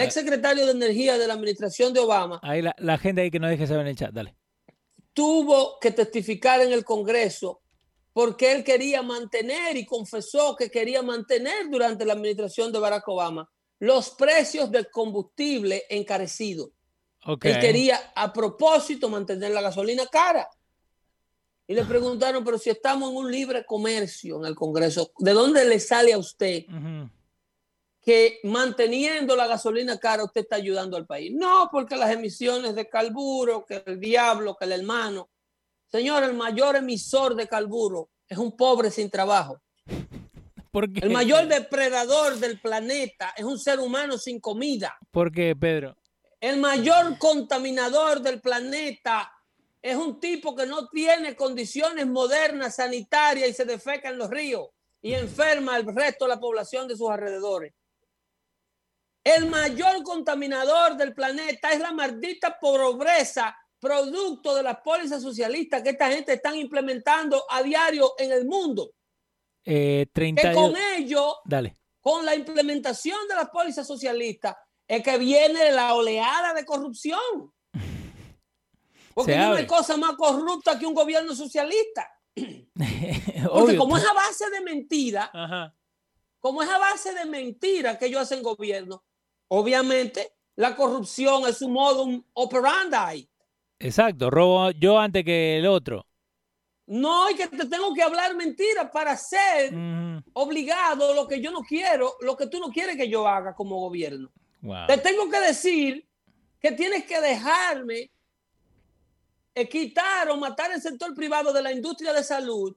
[0.00, 2.38] ex secretario de Energía de la administración de Obama.
[2.42, 4.36] Ahí la, la gente ahí que no deje saber en el chat, dale
[5.16, 7.62] tuvo que testificar en el Congreso
[8.12, 13.50] porque él quería mantener y confesó que quería mantener durante la administración de Barack Obama
[13.78, 16.68] los precios del combustible encarecidos.
[17.26, 20.48] Él quería a propósito mantener la gasolina cara.
[21.66, 25.64] Y le preguntaron, pero si estamos en un libre comercio en el Congreso, ¿de dónde
[25.64, 26.64] le sale a usted
[28.06, 31.32] que manteniendo la gasolina cara usted está ayudando al país.
[31.34, 35.28] No, porque las emisiones de carburo, que el diablo, que el hermano.
[35.90, 39.60] Señor, el mayor emisor de carburo es un pobre sin trabajo.
[40.70, 44.96] ¿Por El mayor depredador del planeta es un ser humano sin comida.
[45.10, 45.96] ¿Por qué, Pedro?
[46.40, 49.32] El mayor contaminador del planeta
[49.82, 54.68] es un tipo que no tiene condiciones modernas sanitarias y se defeca en los ríos
[55.02, 57.72] y enferma al resto de la población de sus alrededores.
[59.26, 65.90] El mayor contaminador del planeta es la maldita pobreza producto de las pólizas socialistas que
[65.90, 68.92] esta gente están implementando a diario en el mundo.
[69.64, 71.38] Eh, que con ello,
[72.00, 74.54] con la implementación de las pólizas socialistas,
[74.86, 77.52] es que viene la oleada de corrupción.
[79.12, 82.08] Porque no hay cosa más corrupta que un gobierno socialista.
[83.52, 85.74] Porque como es a base de mentira,
[86.38, 89.02] como es a base de mentira que ellos hacen gobierno,
[89.48, 93.28] Obviamente, la corrupción es un modo operandi.
[93.78, 96.06] Exacto, robo yo antes que el otro.
[96.86, 99.74] No, y que te tengo que hablar mentiras para ser
[100.32, 103.80] obligado lo que yo no quiero, lo que tú no quieres que yo haga como
[103.80, 104.30] gobierno.
[104.86, 106.08] Te tengo que decir
[106.60, 108.10] que tienes que dejarme
[109.70, 112.76] quitar o matar el sector privado de la industria de salud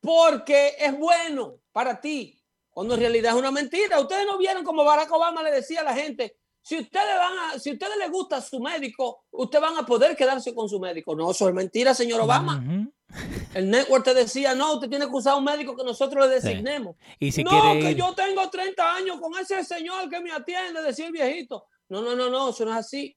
[0.00, 2.38] porque es bueno para ti
[2.74, 4.00] cuando en realidad es una mentira.
[4.00, 7.58] Ustedes no vieron como Barack Obama le decía a la gente, si ustedes van a,
[7.58, 11.14] si ustedes les gusta su médico, ustedes van a poder quedarse con su médico.
[11.14, 12.64] No, eso es mentira, señor Obama.
[13.54, 16.96] El network te decía, no, usted tiene que usar un médico que nosotros le designemos.
[17.20, 21.06] ¿Y si no, que yo tengo 30 años con ese señor que me atiende, decía
[21.06, 21.66] el viejito.
[21.88, 23.16] No, no, no, no, eso no es así.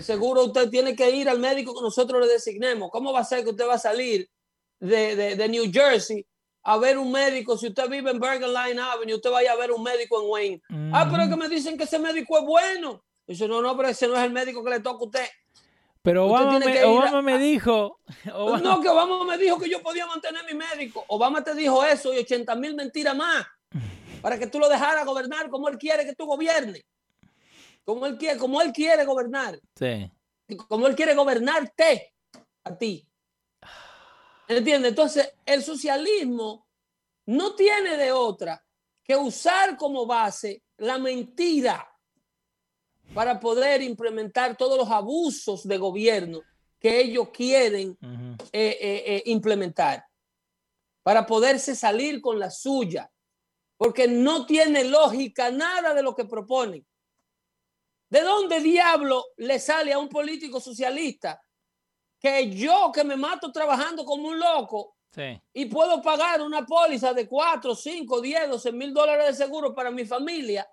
[0.00, 2.90] Seguro usted tiene que ir al médico que nosotros le designemos.
[2.92, 4.30] ¿Cómo va a ser que usted va a salir
[4.78, 6.24] de, de, de New Jersey
[6.68, 9.72] a ver un médico, si usted vive en Bergen Line Avenue, usted vaya a ver
[9.72, 10.62] un médico en Wayne.
[10.92, 13.02] Ah, pero es que me dicen que ese médico es bueno.
[13.26, 15.26] Dice, no, no, pero ese no es el médico que le toca a usted.
[16.02, 16.58] Pero Obama,
[17.22, 18.00] me, dijo.
[18.62, 21.06] No, que Obama me dijo que yo podía mantener mi médico.
[21.08, 23.46] Obama te dijo eso y 80 mil mentiras más
[24.20, 26.84] para que tú lo dejaras gobernar como él quiere que tú gobiernes.
[27.82, 29.58] Como él quiere, como él quiere gobernar.
[29.74, 30.12] Sí.
[30.68, 32.12] Como él quiere gobernarte
[32.64, 33.07] a ti.
[34.48, 34.90] ¿Entiendes?
[34.90, 36.66] Entonces, el socialismo
[37.26, 38.64] no tiene de otra
[39.04, 41.86] que usar como base la mentira
[43.12, 46.40] para poder implementar todos los abusos de gobierno
[46.78, 50.04] que ellos quieren eh, eh, eh, implementar,
[51.02, 53.10] para poderse salir con la suya.
[53.76, 56.84] porque no tiene lógica nada de lo que proponen.
[58.10, 61.40] ¿De dónde diablo le sale a un político socialista
[62.20, 64.96] que yo que me mato trabajando como un loco
[65.52, 69.90] y puedo pagar una póliza de 4, 5, 10, 12 mil dólares de seguro para
[69.90, 70.68] mi familia?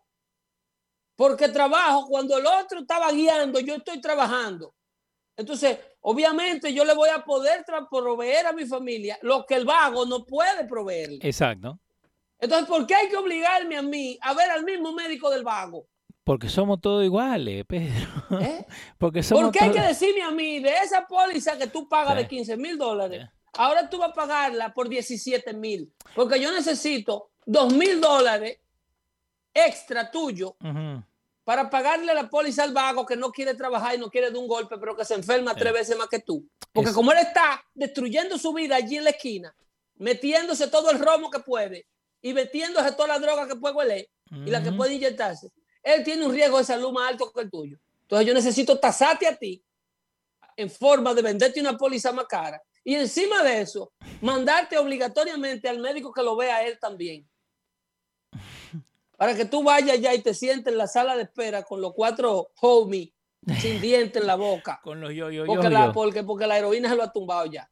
[1.15, 4.75] Porque trabajo cuando el otro estaba guiando, yo estoy trabajando.
[5.37, 10.05] Entonces, obviamente yo le voy a poder proveer a mi familia lo que el vago
[10.05, 11.11] no puede proveer.
[11.21, 11.79] Exacto.
[12.37, 15.87] Entonces, ¿por qué hay que obligarme a mí a ver al mismo médico del vago?
[16.25, 18.41] Porque somos todos iguales, Pedro.
[18.41, 18.65] ¿Eh?
[18.97, 22.17] Porque somos ¿Por qué hay que decirme a mí de esa póliza que tú pagas
[22.17, 23.29] de 15 mil dólares?
[23.53, 25.93] Ahora tú vas a pagarla por 17 mil.
[26.13, 28.59] Porque yo necesito 2 mil dólares
[29.53, 30.57] extra tuyo
[31.45, 34.47] para pagarle la póliza al vago que no quiere trabajar y no quiere de un
[34.47, 36.45] golpe, pero que se enferma tres veces más que tú.
[36.73, 39.55] Porque como él está destruyendo su vida allí en la esquina,
[39.97, 41.87] metiéndose todo el romo que puede
[42.21, 45.51] y metiéndose toda la droga que puede huele y la que puede inyectarse,
[45.85, 47.77] él tiene un riesgo de salud más alto que el tuyo.
[48.01, 49.63] Entonces yo necesito tasarte a ti
[50.57, 55.79] en forma de venderte una póliza más cara y encima de eso, mandarte obligatoriamente al
[55.79, 57.27] médico que lo vea a él también.
[59.17, 61.93] Para que tú vayas ya y te sientes en la sala de espera con los
[61.93, 63.09] cuatro homies
[63.59, 64.79] sin dientes en la boca.
[64.83, 67.69] Con los yo, yo, porque, la, porque, porque la heroína se lo ha tumbado ya.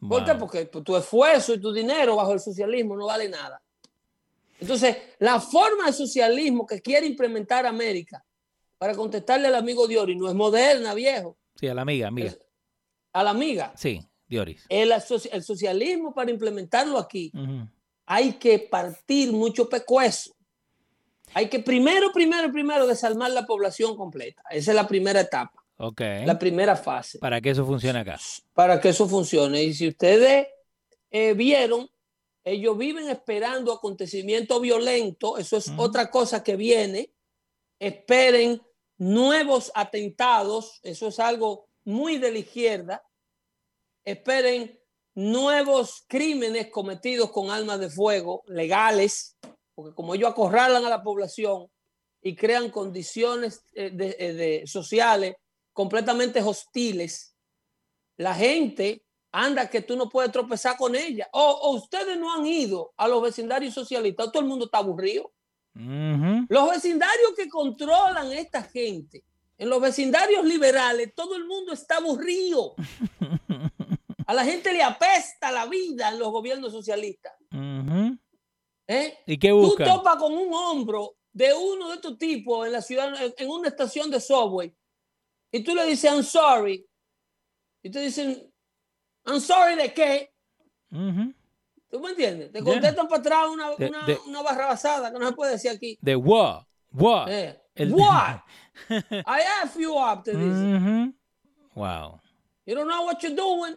[0.00, 0.34] ¿Por qué?
[0.36, 3.60] Porque tu esfuerzo y tu dinero bajo el socialismo no vale nada.
[4.58, 8.24] Entonces, la forma de socialismo que quiere implementar América,
[8.78, 11.36] para contestarle al amigo Diori, no es moderna, viejo.
[11.56, 12.34] Sí, a la amiga, amiga.
[13.12, 13.72] a la amiga.
[13.76, 14.64] Sí, Dioris.
[14.68, 17.32] El, el socialismo para implementarlo aquí,
[18.06, 20.34] hay que partir mucho pecueso.
[21.34, 24.42] Hay que primero, primero, primero desarmar la población completa.
[24.50, 25.62] Esa es la primera etapa.
[25.76, 26.00] Ok.
[26.24, 27.18] La primera fase.
[27.18, 28.18] Para que eso funcione acá.
[28.54, 29.62] Para que eso funcione.
[29.62, 30.48] Y si ustedes
[31.10, 31.88] eh, vieron,
[32.50, 37.12] ellos viven esperando acontecimientos violentos, eso es otra cosa que viene.
[37.78, 38.62] Esperen
[38.96, 43.02] nuevos atentados, eso es algo muy de la izquierda.
[44.04, 44.78] Esperen
[45.14, 49.36] nuevos crímenes cometidos con armas de fuego legales,
[49.74, 51.68] porque como ellos acorralan a la población
[52.22, 55.34] y crean condiciones eh, eh, de, sociales
[55.72, 57.34] completamente hostiles,
[58.16, 61.28] la gente anda que tú no puedes tropezar con ella.
[61.32, 65.32] O, ustedes no han ido a los vecindarios socialistas, todo el mundo está aburrido.
[65.74, 69.24] Los vecindarios que controlan esta gente,
[69.56, 72.74] en los vecindarios liberales, todo el mundo está aburrido.
[74.26, 77.32] A la gente le apesta la vida en los gobiernos socialistas.
[78.86, 79.18] ¿Eh?
[79.26, 79.84] ¿Y qué busca?
[79.84, 83.68] Tú topas con un hombro de uno de estos tipos en la ciudad, en una
[83.68, 84.74] estación de subway,
[85.50, 86.86] y tú le dices, I'm sorry.
[87.82, 88.52] Y te dicen,
[89.28, 90.30] I'm sorry de qué.
[91.90, 92.50] ¿Tú me entiendes?
[92.52, 95.98] Te contestan para atrás una, una, una, barra basada que no se puede decir aquí.
[96.00, 96.64] De what?
[96.92, 97.28] What?
[97.28, 97.58] Eh,
[97.90, 98.40] what?
[98.90, 100.32] I have you up, te.
[101.74, 102.20] Wow.
[102.66, 103.76] You don't know what you're doing.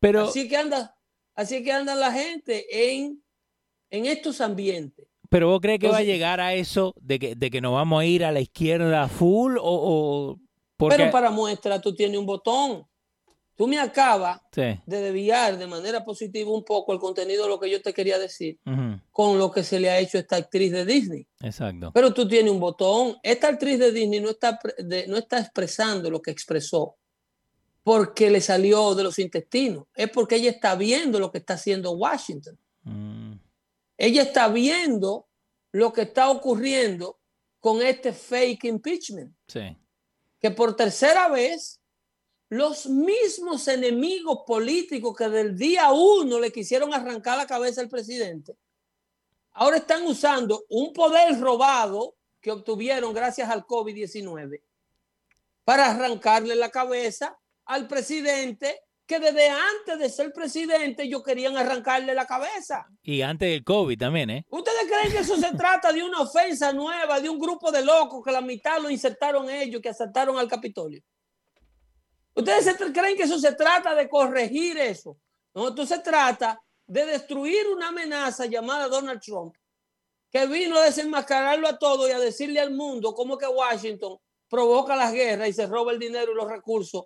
[0.00, 0.96] Pero, así que anda,
[1.34, 3.22] así que anda la gente en,
[3.90, 5.06] en estos ambientes.
[5.28, 8.02] Pero vos crees que va a llegar a eso de que, de que nos vamos
[8.02, 10.38] a ir a la izquierda full o,
[10.78, 12.86] o Pero para muestra tú tienes un botón.
[13.54, 17.70] Tú me acabas de desviar de manera positiva un poco el contenido de lo que
[17.70, 18.58] yo te quería decir
[19.10, 21.26] con lo que se le ha hecho a esta actriz de Disney.
[21.40, 21.90] Exacto.
[21.92, 23.16] Pero tú tienes un botón.
[23.22, 24.58] Esta actriz de Disney no está,
[25.06, 26.96] no está expresando lo que expresó
[27.82, 29.84] porque le salió de los intestinos.
[29.94, 32.58] Es porque ella está viendo lo que está haciendo Washington.
[32.84, 33.34] Mm.
[33.98, 35.28] Ella está viendo
[35.72, 37.20] lo que está ocurriendo
[37.60, 39.34] con este fake impeachment.
[39.46, 39.76] Sí.
[40.40, 41.81] Que por tercera vez
[42.52, 48.58] los mismos enemigos políticos que del día uno le quisieron arrancar la cabeza al presidente,
[49.52, 54.60] ahora están usando un poder robado que obtuvieron gracias al COVID-19
[55.64, 62.12] para arrancarle la cabeza al presidente que desde antes de ser presidente ellos querían arrancarle
[62.12, 62.86] la cabeza.
[63.02, 64.46] Y antes del COVID también, ¿eh?
[64.50, 68.22] ¿Ustedes creen que eso se trata de una ofensa nueva, de un grupo de locos
[68.22, 71.02] que la mitad lo insertaron ellos, que asaltaron al Capitolio?
[72.34, 75.18] ¿Ustedes creen que eso se trata de corregir eso?
[75.54, 79.54] No, esto se trata de destruir una amenaza llamada Donald Trump,
[80.30, 84.18] que vino a desenmascararlo a todo y a decirle al mundo cómo que Washington
[84.48, 87.04] provoca las guerras y se roba el dinero y los recursos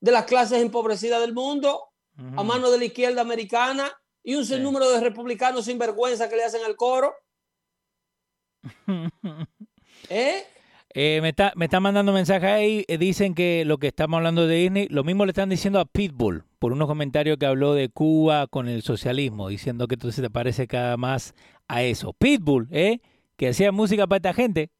[0.00, 1.88] de las clases empobrecidas del mundo
[2.36, 3.92] a mano de la izquierda americana
[4.24, 7.14] y un sinnúmero de republicanos sin vergüenza que le hacen el coro.
[10.08, 10.46] ¿Eh?
[10.94, 14.46] Eh, me, está, me están mandando mensajes ahí, eh, dicen que lo que estamos hablando
[14.46, 17.90] de Disney, lo mismo le están diciendo a Pitbull por unos comentarios que habló de
[17.90, 21.34] Cuba con el socialismo, diciendo que entonces te parece cada más
[21.68, 22.14] a eso.
[22.14, 23.00] Pitbull, ¿eh?
[23.36, 24.70] Que hacía música para esta gente.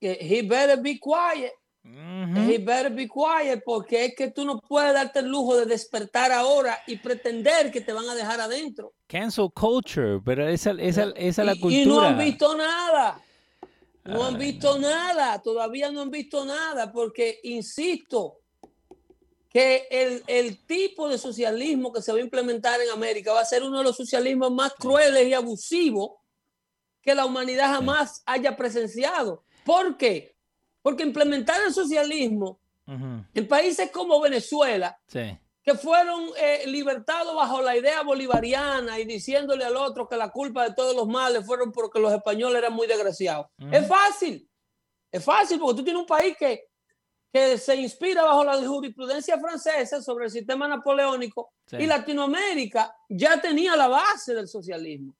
[0.00, 1.52] He better be quiet.
[1.84, 6.30] He better be quiet porque es que tú no puedes darte el lujo de despertar
[6.30, 8.92] ahora y pretender que te van a dejar adentro.
[9.06, 11.82] Cancel culture, pero esa, esa, esa es la cultura.
[11.82, 13.20] Y no han visto nada.
[14.08, 15.40] No han visto nada.
[15.42, 18.38] Todavía no han visto nada porque, insisto,
[19.50, 23.44] que el, el, tipo de socialismo que se va a implementar en América va a
[23.44, 26.12] ser uno de los socialismos más crueles y abusivos
[27.02, 29.44] que la humanidad jamás haya presenciado.
[29.64, 30.36] ¿Por qué?
[30.82, 34.98] Porque implementar el socialismo en países como Venezuela,
[35.68, 40.66] que fueron eh, libertados bajo la idea bolivariana y diciéndole al otro que la culpa
[40.66, 43.48] de todos los males fueron porque los españoles eran muy desgraciados.
[43.70, 44.48] Es fácil,
[45.12, 46.68] es fácil porque tú tienes un país que,
[47.30, 53.76] que se inspira bajo la jurisprudencia francesa sobre el sistema napoleónico y Latinoamérica ya tenía
[53.76, 55.14] la base del socialismo.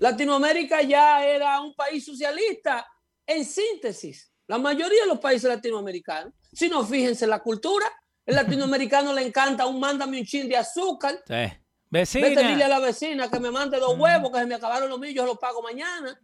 [0.00, 2.84] Latinoamérica ya era un país socialista
[3.24, 4.32] en síntesis.
[4.48, 7.86] La mayoría de los países latinoamericanos, si no, fíjense la cultura.
[8.24, 11.22] El latinoamericano le encanta un mándame un chin de azúcar.
[11.26, 11.58] Sí.
[11.90, 12.28] Vecina.
[12.28, 14.88] Vete a dile a la vecina que me mande dos huevos, que se me acabaron
[14.88, 16.18] los millos, los pago mañana.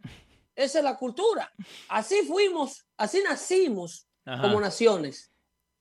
[0.55, 1.51] Esa es la cultura.
[1.89, 5.31] Así fuimos, así nacimos como naciones.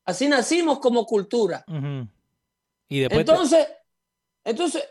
[0.04, 1.64] Así nacimos como cultura.
[2.88, 3.66] Y después entonces,
[4.44, 4.86] entonces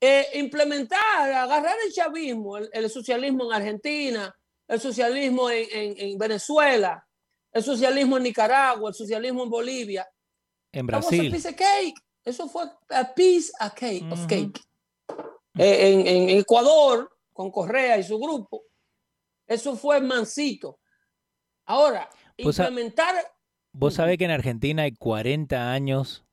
[0.00, 4.34] eh, implementar, agarrar el chavismo, el, socialismo en Argentina,
[4.66, 7.06] el socialismo en, Venezuela,
[7.52, 10.08] el socialismo en Nicaragua, el socialismo en Bolivia.
[10.72, 11.32] En Brasil.
[11.56, 12.00] cake.
[12.24, 14.04] Eso fue a piece of cake.
[14.10, 14.60] Of cake.
[15.58, 18.62] Eh, en, Ecuador, con Correa y su grupo,
[19.46, 20.78] eso fue mansito.
[21.66, 23.14] Ahora, implementar.
[23.72, 26.24] Vos sabés que en Argentina hay 40 años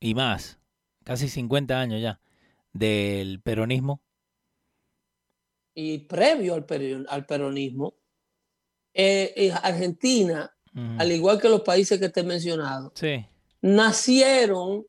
[0.00, 0.58] y más,
[1.04, 2.20] casi 50 años ya,
[2.72, 4.02] del peronismo
[5.74, 7.94] y previo al, al peronismo,
[8.92, 10.54] eh, Argentina,
[10.98, 12.92] al igual que los países que te he mencionado,
[13.62, 14.86] nacieron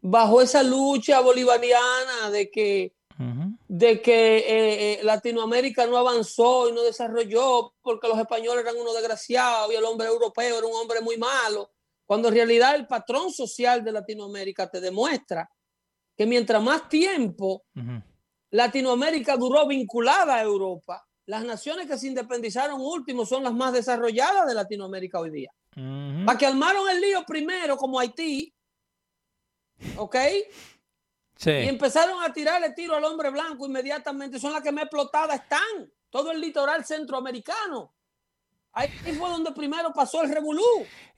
[0.00, 2.94] bajo esa lucha bolivariana de que,
[3.68, 8.94] de que eh, eh, Latinoamérica no avanzó y no desarrolló porque los españoles eran unos
[8.94, 11.70] desgraciados y el hombre europeo era un hombre muy malo,
[12.04, 15.50] cuando en realidad el patrón social de Latinoamérica te demuestra
[16.16, 17.64] que mientras más tiempo
[18.50, 21.04] Latinoamérica duró vinculada a Europa.
[21.26, 25.50] Las naciones que se independizaron último son las más desarrolladas de Latinoamérica hoy día.
[26.24, 28.54] Para que armaron el lío primero, como Haití,
[29.96, 30.16] ¿ok?
[31.36, 31.50] Sí.
[31.50, 34.38] Y empezaron a tirarle tiro al hombre blanco inmediatamente.
[34.38, 35.92] Son las que más explotadas están.
[36.08, 37.92] Todo el litoral centroamericano.
[38.72, 40.62] Ahí fue donde primero pasó el revolú.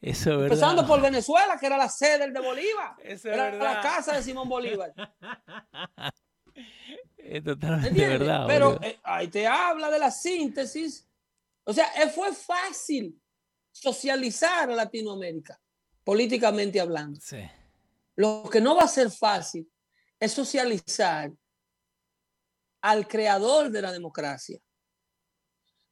[0.00, 2.96] Eso es Empezando por Venezuela, que era la sede de Bolívar.
[3.00, 4.92] Eso es era la casa de Simón Bolívar.
[7.16, 8.46] Es totalmente verdad.
[8.46, 11.06] Pero eh, ahí te habla de la síntesis.
[11.64, 13.20] O sea, eh, fue fácil
[13.80, 15.60] socializar a Latinoamérica,
[16.04, 17.20] políticamente hablando.
[17.20, 17.38] Sí.
[18.16, 19.70] Lo que no va a ser fácil
[20.18, 21.32] es socializar
[22.80, 24.58] al creador de la democracia,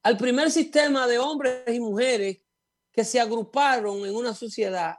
[0.02, 2.38] al primer sistema de hombres y mujeres
[2.92, 4.96] que se agruparon en una sociedad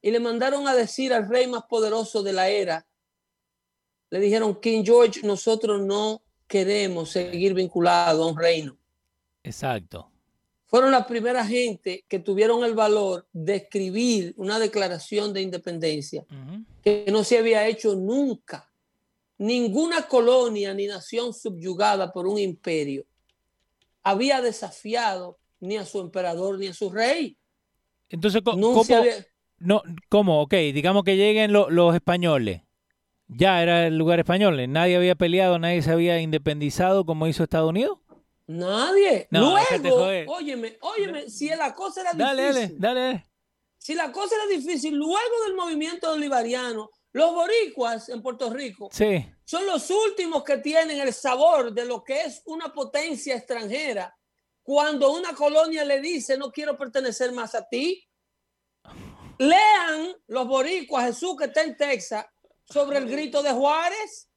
[0.00, 2.86] y le mandaron a decir al rey más poderoso de la era,
[4.10, 8.78] le dijeron, King George, nosotros no queremos seguir vinculados a un reino.
[9.42, 10.10] Exacto.
[10.66, 16.24] Fueron la primera gente que tuvieron el valor de escribir una declaración de independencia
[16.82, 18.70] que no se había hecho nunca.
[19.38, 23.04] Ninguna colonia ni nación subyugada por un imperio
[24.02, 27.36] había desafiado ni a su emperador ni a su rey.
[28.08, 28.84] Entonces, ¿cómo?
[29.58, 30.42] No, ¿cómo?
[30.42, 32.62] Ok, digamos que lleguen los españoles
[33.28, 34.60] ya era el lugar español.
[34.70, 37.98] Nadie había peleado, nadie se había independizado como hizo Estados Unidos.
[38.48, 39.26] Nadie.
[39.30, 42.80] Luego, óyeme, óyeme, si la cosa era dale, difícil.
[42.80, 43.26] Dale, dale.
[43.78, 49.24] Si la cosa era difícil, luego del movimiento bolivariano, los boricuas en Puerto Rico sí.
[49.44, 54.14] son los últimos que tienen el sabor de lo que es una potencia extranjera.
[54.62, 58.04] Cuando una colonia le dice, no quiero pertenecer más a ti,
[59.38, 62.26] lean los boricuas, Jesús que está en Texas,
[62.64, 64.28] sobre el grito de Juárez.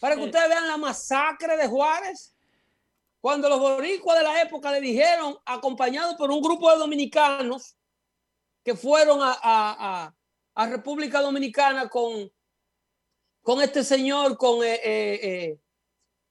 [0.00, 2.33] Para que ustedes vean la masacre de Juárez.
[3.24, 7.74] Cuando los boricuas de la época le dijeron, acompañados por un grupo de dominicanos
[8.62, 10.14] que fueron a,
[10.54, 12.30] República Dominicana con,
[13.40, 15.58] con este señor, con eh, eh,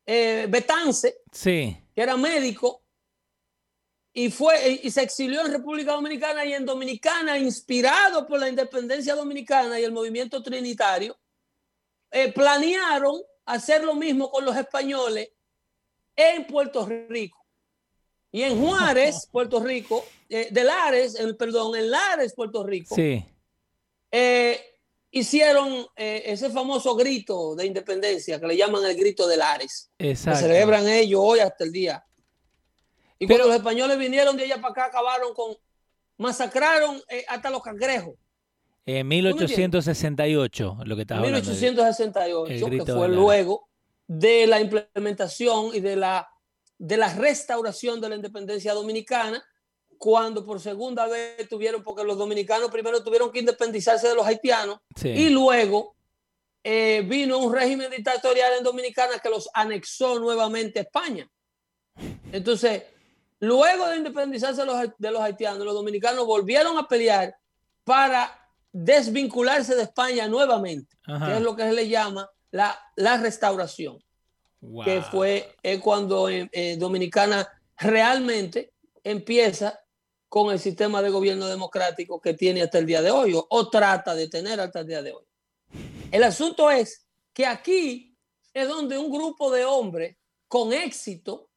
[0.06, 1.76] eh, Betance, sí.
[1.96, 2.84] que era médico,
[4.14, 9.16] y fue y se exilió en República Dominicana y en Dominicana, inspirado por la independencia
[9.16, 11.20] dominicana y el movimiento trinitario,
[12.36, 15.32] planearon hacer lo mismo con los españoles
[16.16, 17.40] en Puerto Rico.
[18.32, 23.24] Y en Juárez, Puerto Rico, eh, de Lares, perdón, en Lares, Puerto Rico, sí.
[24.12, 24.60] Eh,
[25.12, 29.92] hicieron eh, ese famoso grito de independencia que le llaman el grito de Lares.
[29.98, 30.40] Exacto.
[30.40, 32.04] Que celebran ellos hoy hasta el día.
[33.20, 35.56] Y cuando los españoles vinieron de allá para acá, acabaron con,
[36.18, 38.16] masacraron hasta los cangrejos.
[38.86, 43.70] En 1868, lo que estaba 1868, que fue luego
[44.08, 46.30] de la implementación y de la,
[46.78, 49.44] de la restauración de la independencia dominicana,
[49.98, 54.80] cuando por segunda vez tuvieron, porque los dominicanos primero tuvieron que independizarse de los haitianos
[55.02, 55.96] y luego
[56.64, 61.30] eh, vino un régimen dictatorial en Dominicana que los anexó nuevamente a España.
[62.32, 62.84] Entonces,
[63.40, 67.36] luego de independizarse de los, de los haitianos, los dominicanos volvieron a pelear
[67.84, 73.98] para desvincularse de España nuevamente, que es lo que se le llama la, la restauración,
[74.86, 78.74] que fue cuando eh, eh, Dominicana realmente
[79.04, 79.80] empieza
[80.30, 83.70] con el sistema de gobierno democrático que tiene hasta el día de hoy o, o
[83.70, 85.26] trata de tener hasta el día de hoy.
[86.12, 88.16] El asunto es que aquí
[88.54, 90.16] es donde un grupo de hombres
[90.48, 91.50] con éxito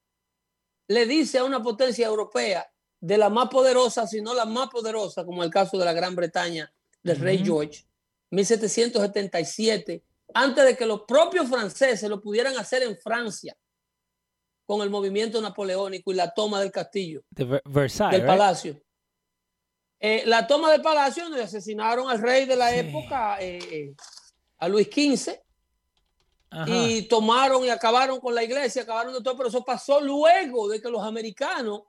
[0.88, 2.66] le dice a una potencia europea
[3.00, 6.16] de la más poderosa, si no la más poderosa, como el caso de la Gran
[6.16, 6.72] Bretaña
[7.02, 7.84] del rey George,
[8.30, 10.02] 1777,
[10.34, 13.56] antes de que los propios franceses lo pudieran hacer en Francia
[14.64, 18.80] con el movimiento napoleónico y la toma del castillo, del palacio.
[19.98, 23.94] Eh, la toma del palacio donde asesinaron al rey de la época, eh, eh,
[24.58, 25.40] a Luis XV,
[26.66, 30.80] y tomaron y acabaron con la iglesia, acabaron de todo, pero eso pasó luego de
[30.80, 31.82] que los americanos,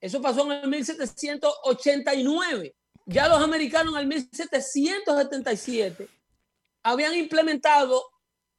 [0.00, 2.74] eso pasó en el 1789
[3.06, 6.08] ya los americanos en el 1777
[6.84, 8.04] habían implementado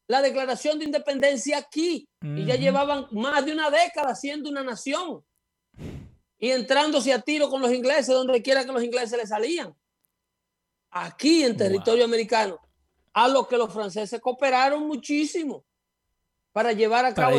[0.08, 5.24] la declaración de independencia aquí y ya llevaban más de una década siendo una nación
[6.38, 9.76] y entrándose a tiro con los ingleses donde quiera que los ingleses le salían.
[10.92, 12.60] Aquí en territorio americano,
[13.14, 15.66] a lo que los franceses cooperaron muchísimo
[16.52, 17.38] para llevar a cabo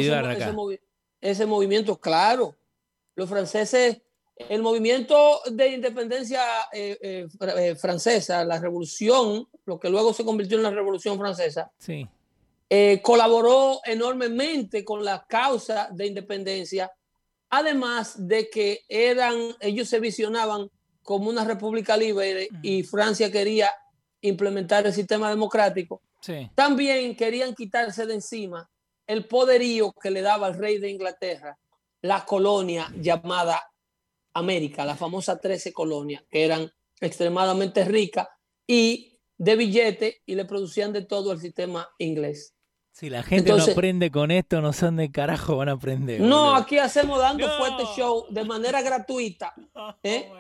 [1.21, 1.99] ese movimiento.
[1.99, 2.57] Claro,
[3.15, 4.03] los franceses
[4.37, 10.59] el movimiento de independencia eh, eh, eh, francesa, la revolución, lo que luego se convirtió
[10.59, 12.07] en la revolución francesa, sí.
[13.03, 16.93] colaboró enormemente con la causa de independencia,
[17.49, 20.71] además de que eran, ellos se visionaban
[21.03, 23.71] como una república libre y Francia quería
[24.21, 26.03] implementar el sistema democrático.
[26.21, 26.51] Sí.
[26.55, 28.69] También querían quitarse de encima
[29.07, 31.57] el poderío que le daba al rey de Inglaterra
[32.03, 33.63] la colonia llamada
[34.37, 36.71] América, la famosa 13 colonias, que eran
[37.01, 38.29] extremadamente ricas
[38.67, 42.55] y de billete y le producían de todo el sistema inglés.
[42.93, 46.21] Si la gente no aprende con esto, no son de carajo, van a aprender.
[46.21, 50.31] No, aquí hacemos dando fuerte show de manera gratuita oh ¿eh?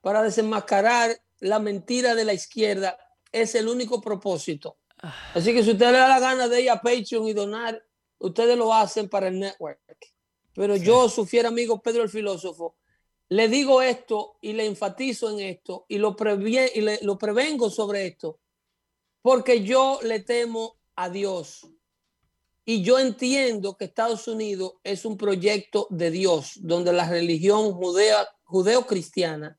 [0.00, 2.96] para desenmascarar la mentira de la izquierda.
[3.32, 4.78] Es el único propósito.
[5.02, 5.12] Ah.
[5.34, 7.84] Así que si usted le da la gana de ir a Patreon y donar,
[8.18, 9.80] ustedes lo hacen para el network.
[10.54, 12.76] Pero yo, su fiel amigo Pedro el Filósofo,
[13.28, 16.16] le digo esto y le enfatizo en esto y lo,
[16.46, 18.40] y lo prevengo sobre esto,
[19.22, 21.66] porque yo le temo a Dios.
[22.66, 28.26] Y yo entiendo que Estados Unidos es un proyecto de Dios, donde la religión judea,
[28.44, 29.58] judeo-cristiana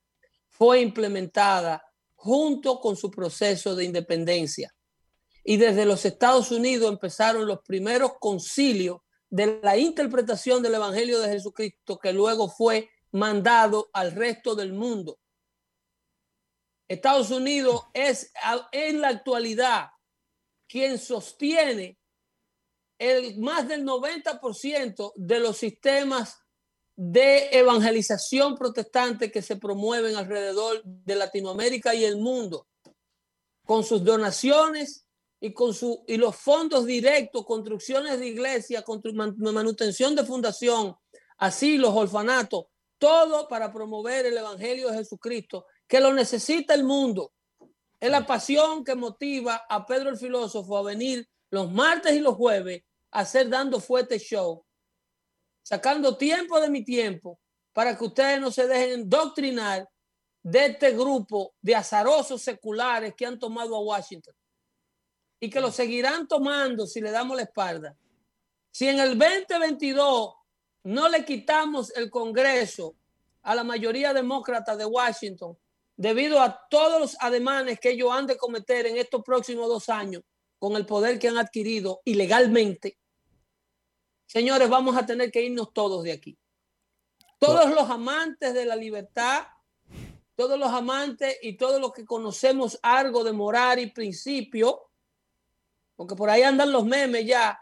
[0.49, 1.83] fue implementada
[2.15, 4.73] junto con su proceso de independencia.
[5.43, 11.29] Y desde los Estados Unidos empezaron los primeros concilios de la interpretación del Evangelio de
[11.29, 15.17] Jesucristo, que luego fue mandado al resto del mundo.
[16.87, 18.31] Estados Unidos es
[18.73, 19.89] en la actualidad
[20.67, 21.97] quien sostiene
[22.99, 26.39] el más del 90% de los sistemas
[26.97, 32.67] de evangelización protestante que se promueven alrededor de Latinoamérica y el mundo,
[33.65, 35.07] con sus donaciones
[35.39, 38.83] y con su y los fondos directos, construcciones de iglesia,
[39.37, 40.95] manutención de fundación,
[41.37, 42.65] así los orfanatos,
[42.97, 47.33] todo para promover el Evangelio de Jesucristo, que lo necesita el mundo.
[47.99, 52.35] Es la pasión que motiva a Pedro el filósofo a venir los martes y los
[52.35, 54.65] jueves a hacer dando fuerte show,
[55.63, 57.39] sacando tiempo de mi tiempo
[57.73, 59.89] para que ustedes no se dejen doctrinar
[60.43, 64.35] de este grupo de azarosos seculares que han tomado a Washington
[65.39, 67.97] y que lo seguirán tomando si le damos la espalda.
[68.71, 70.35] Si en el 2022
[70.85, 72.95] no le quitamos el Congreso
[73.41, 75.57] a la mayoría demócrata de Washington
[75.97, 80.21] debido a todos los ademanes que ellos han de cometer en estos próximos dos años
[80.59, 82.99] con el poder que han adquirido ilegalmente,
[84.27, 86.37] señores, vamos a tener que irnos todos de aquí.
[87.39, 89.47] Todos los amantes de la libertad,
[90.35, 94.91] todos los amantes y todos los que conocemos algo de moral y principio,
[95.95, 97.59] porque por ahí andan los memes ya,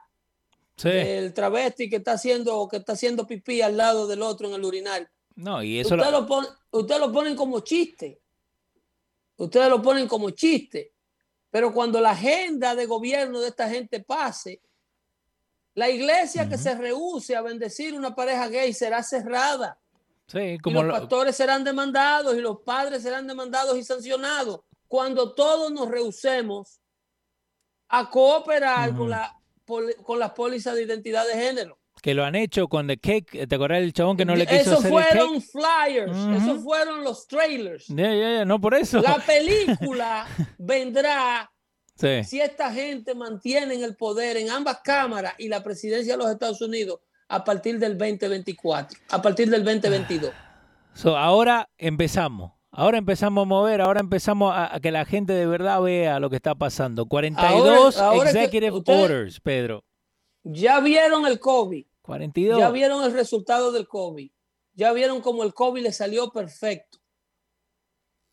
[0.84, 4.64] el travesti que está haciendo que está haciendo pipí al lado del otro en el
[4.64, 5.08] urinario.
[5.36, 6.26] No, y eso usted, lo...
[6.26, 8.22] pone, usted lo ponen como chiste.
[9.38, 10.94] Ustedes lo ponen como chiste.
[11.50, 14.62] Pero cuando la agenda de gobierno de esta gente pase,
[15.76, 19.80] la iglesia que se rehúse a bendecir una pareja gay será cerrada.
[20.28, 24.62] Sí, como y los pastores serán demandados y los padres serán demandados y sancionados.
[24.88, 26.80] Cuando todos nos rehusemos
[27.90, 29.36] a cooperar con, la,
[30.04, 31.80] con las pólizas de identidad de género.
[32.02, 33.48] Que lo han hecho con The Cake.
[33.48, 37.28] ¿Te acuerdas del chabón que no le quiso Eso hacer fueron flyers, eso fueron los
[37.28, 37.88] trailers.
[37.88, 39.02] Ya, ya, ya, no por eso.
[39.02, 41.50] La película vendrá
[41.96, 46.62] si esta gente mantiene el poder en ambas cámaras y la presidencia de los Estados
[46.62, 47.00] Unidos
[47.30, 50.32] a partir del 2024, a partir del 2022.
[50.94, 52.52] So, ahora empezamos.
[52.76, 56.38] Ahora empezamos a mover, ahora empezamos a, que la gente de verdad vea lo que
[56.38, 57.06] está pasando.
[57.06, 57.96] 42
[58.26, 59.86] executive orders, Pedro.
[60.44, 61.86] Ya vieron el COVID.
[62.02, 62.60] 42.
[62.60, 64.30] Ya vieron el resultado del COVID.
[64.74, 66.98] Ya vieron cómo el COVID le salió perfecto.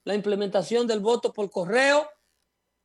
[0.05, 2.09] La implementación del voto por correo.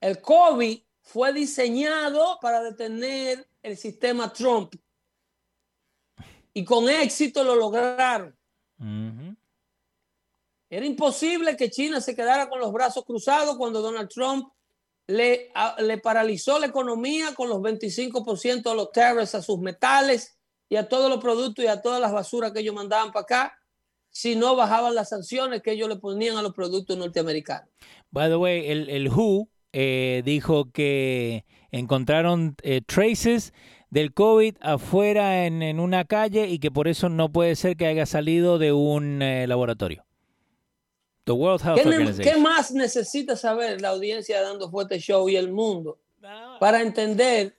[0.01, 4.75] El COVID fue diseñado para detener el sistema Trump.
[6.53, 8.37] Y con éxito lo lograron.
[10.69, 14.47] Era imposible que China se quedara con los brazos cruzados cuando Donald Trump
[15.07, 20.37] le, le paralizó la economía con los 25% de los tariffs a sus metales
[20.67, 23.59] y a todos los productos y a todas las basuras que ellos mandaban para acá
[24.09, 27.69] si no bajaban las sanciones que ellos le ponían a los productos norteamericanos.
[28.11, 33.53] By the way, el, el WHO eh, dijo que encontraron eh, traces
[33.89, 37.87] del COVID afuera en, en, una calle y que por eso no puede ser que
[37.87, 40.04] haya salido de un eh, laboratorio.
[41.25, 45.97] ¿Qué, más necesita saber la audiencia Dando Fuerte Show y el mundo
[46.59, 47.57] para entender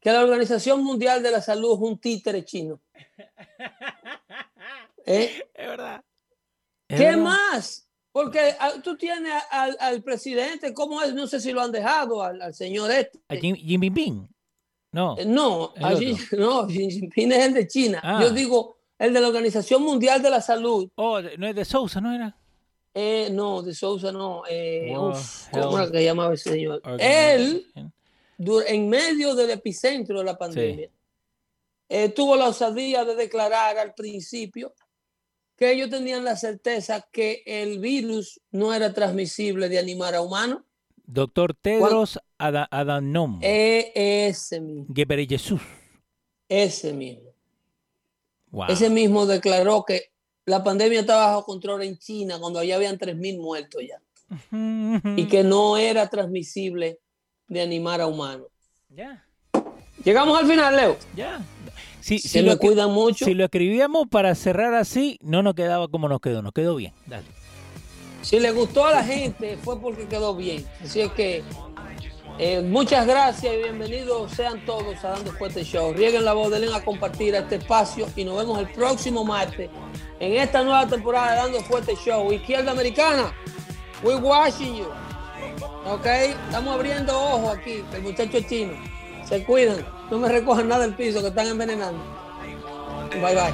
[0.00, 2.80] que la Organización Mundial de la Salud es un títere chino?
[5.04, 5.42] ¿Eh?
[5.52, 6.02] Es verdad.
[6.88, 7.86] ¿Qué más?
[8.12, 11.12] Porque ah, tú tienes al, presidente, ¿cómo es?
[11.12, 13.20] No sé si lo han dejado al, señor este.
[13.28, 14.26] ¿A Jim, Jinping?
[14.92, 15.16] No.
[15.18, 15.74] Eh, no,
[16.32, 18.00] no, Xi Jinping es el de China.
[18.02, 18.20] Ah.
[18.22, 20.88] Yo digo, el de la Organización Mundial de la Salud.
[20.96, 22.39] Oh, no es de Sousa, ¿no era?
[22.94, 24.42] Eh, no, de Sousa no.
[24.48, 24.92] Eh,
[25.52, 26.82] ¿Cómo era que llamaba ese señor?
[26.98, 27.66] Él,
[28.66, 30.90] en medio del epicentro de la pandemia,
[31.88, 34.74] eh, tuvo la osadía de declarar al principio
[35.56, 40.64] que ellos tenían la certeza que el virus no era transmisible de animal a humano.
[41.04, 43.40] Doctor Tedros Adhanom.
[43.42, 44.94] Eh, ese mismo.
[45.28, 45.60] Jesús.
[46.48, 47.30] Ese mismo.
[48.68, 50.09] Ese mismo declaró que
[50.46, 54.00] la pandemia estaba bajo control en China cuando allá habían 3.000 muertos ya.
[55.16, 56.98] y que no era transmisible
[57.48, 58.46] de animar a humano.
[58.88, 59.26] Ya.
[60.04, 60.96] Llegamos al final, Leo.
[61.14, 61.40] Ya.
[62.00, 63.24] Si, Se lo cuidan mucho.
[63.24, 66.92] Si lo escribíamos para cerrar así, no nos quedaba como nos quedó, nos quedó bien.
[67.06, 67.26] Dale.
[68.22, 70.64] Si le gustó a la gente, fue porque quedó bien.
[70.82, 71.42] Así es que
[72.42, 75.92] eh, muchas gracias y bienvenidos sean todos a Dando Fuerte Show.
[75.92, 79.68] Rieguen la voz, denle a compartir este espacio y nos vemos el próximo martes
[80.18, 82.32] en esta nueva temporada de Dando Fuerte Show.
[82.32, 83.34] Izquierda Americana,
[84.02, 84.86] we watching you.
[85.84, 88.72] Ok, estamos abriendo ojos aquí, el muchacho chino.
[89.28, 92.02] Se cuidan, no me recojan nada del piso que están envenenando.
[93.20, 93.52] Bye bye.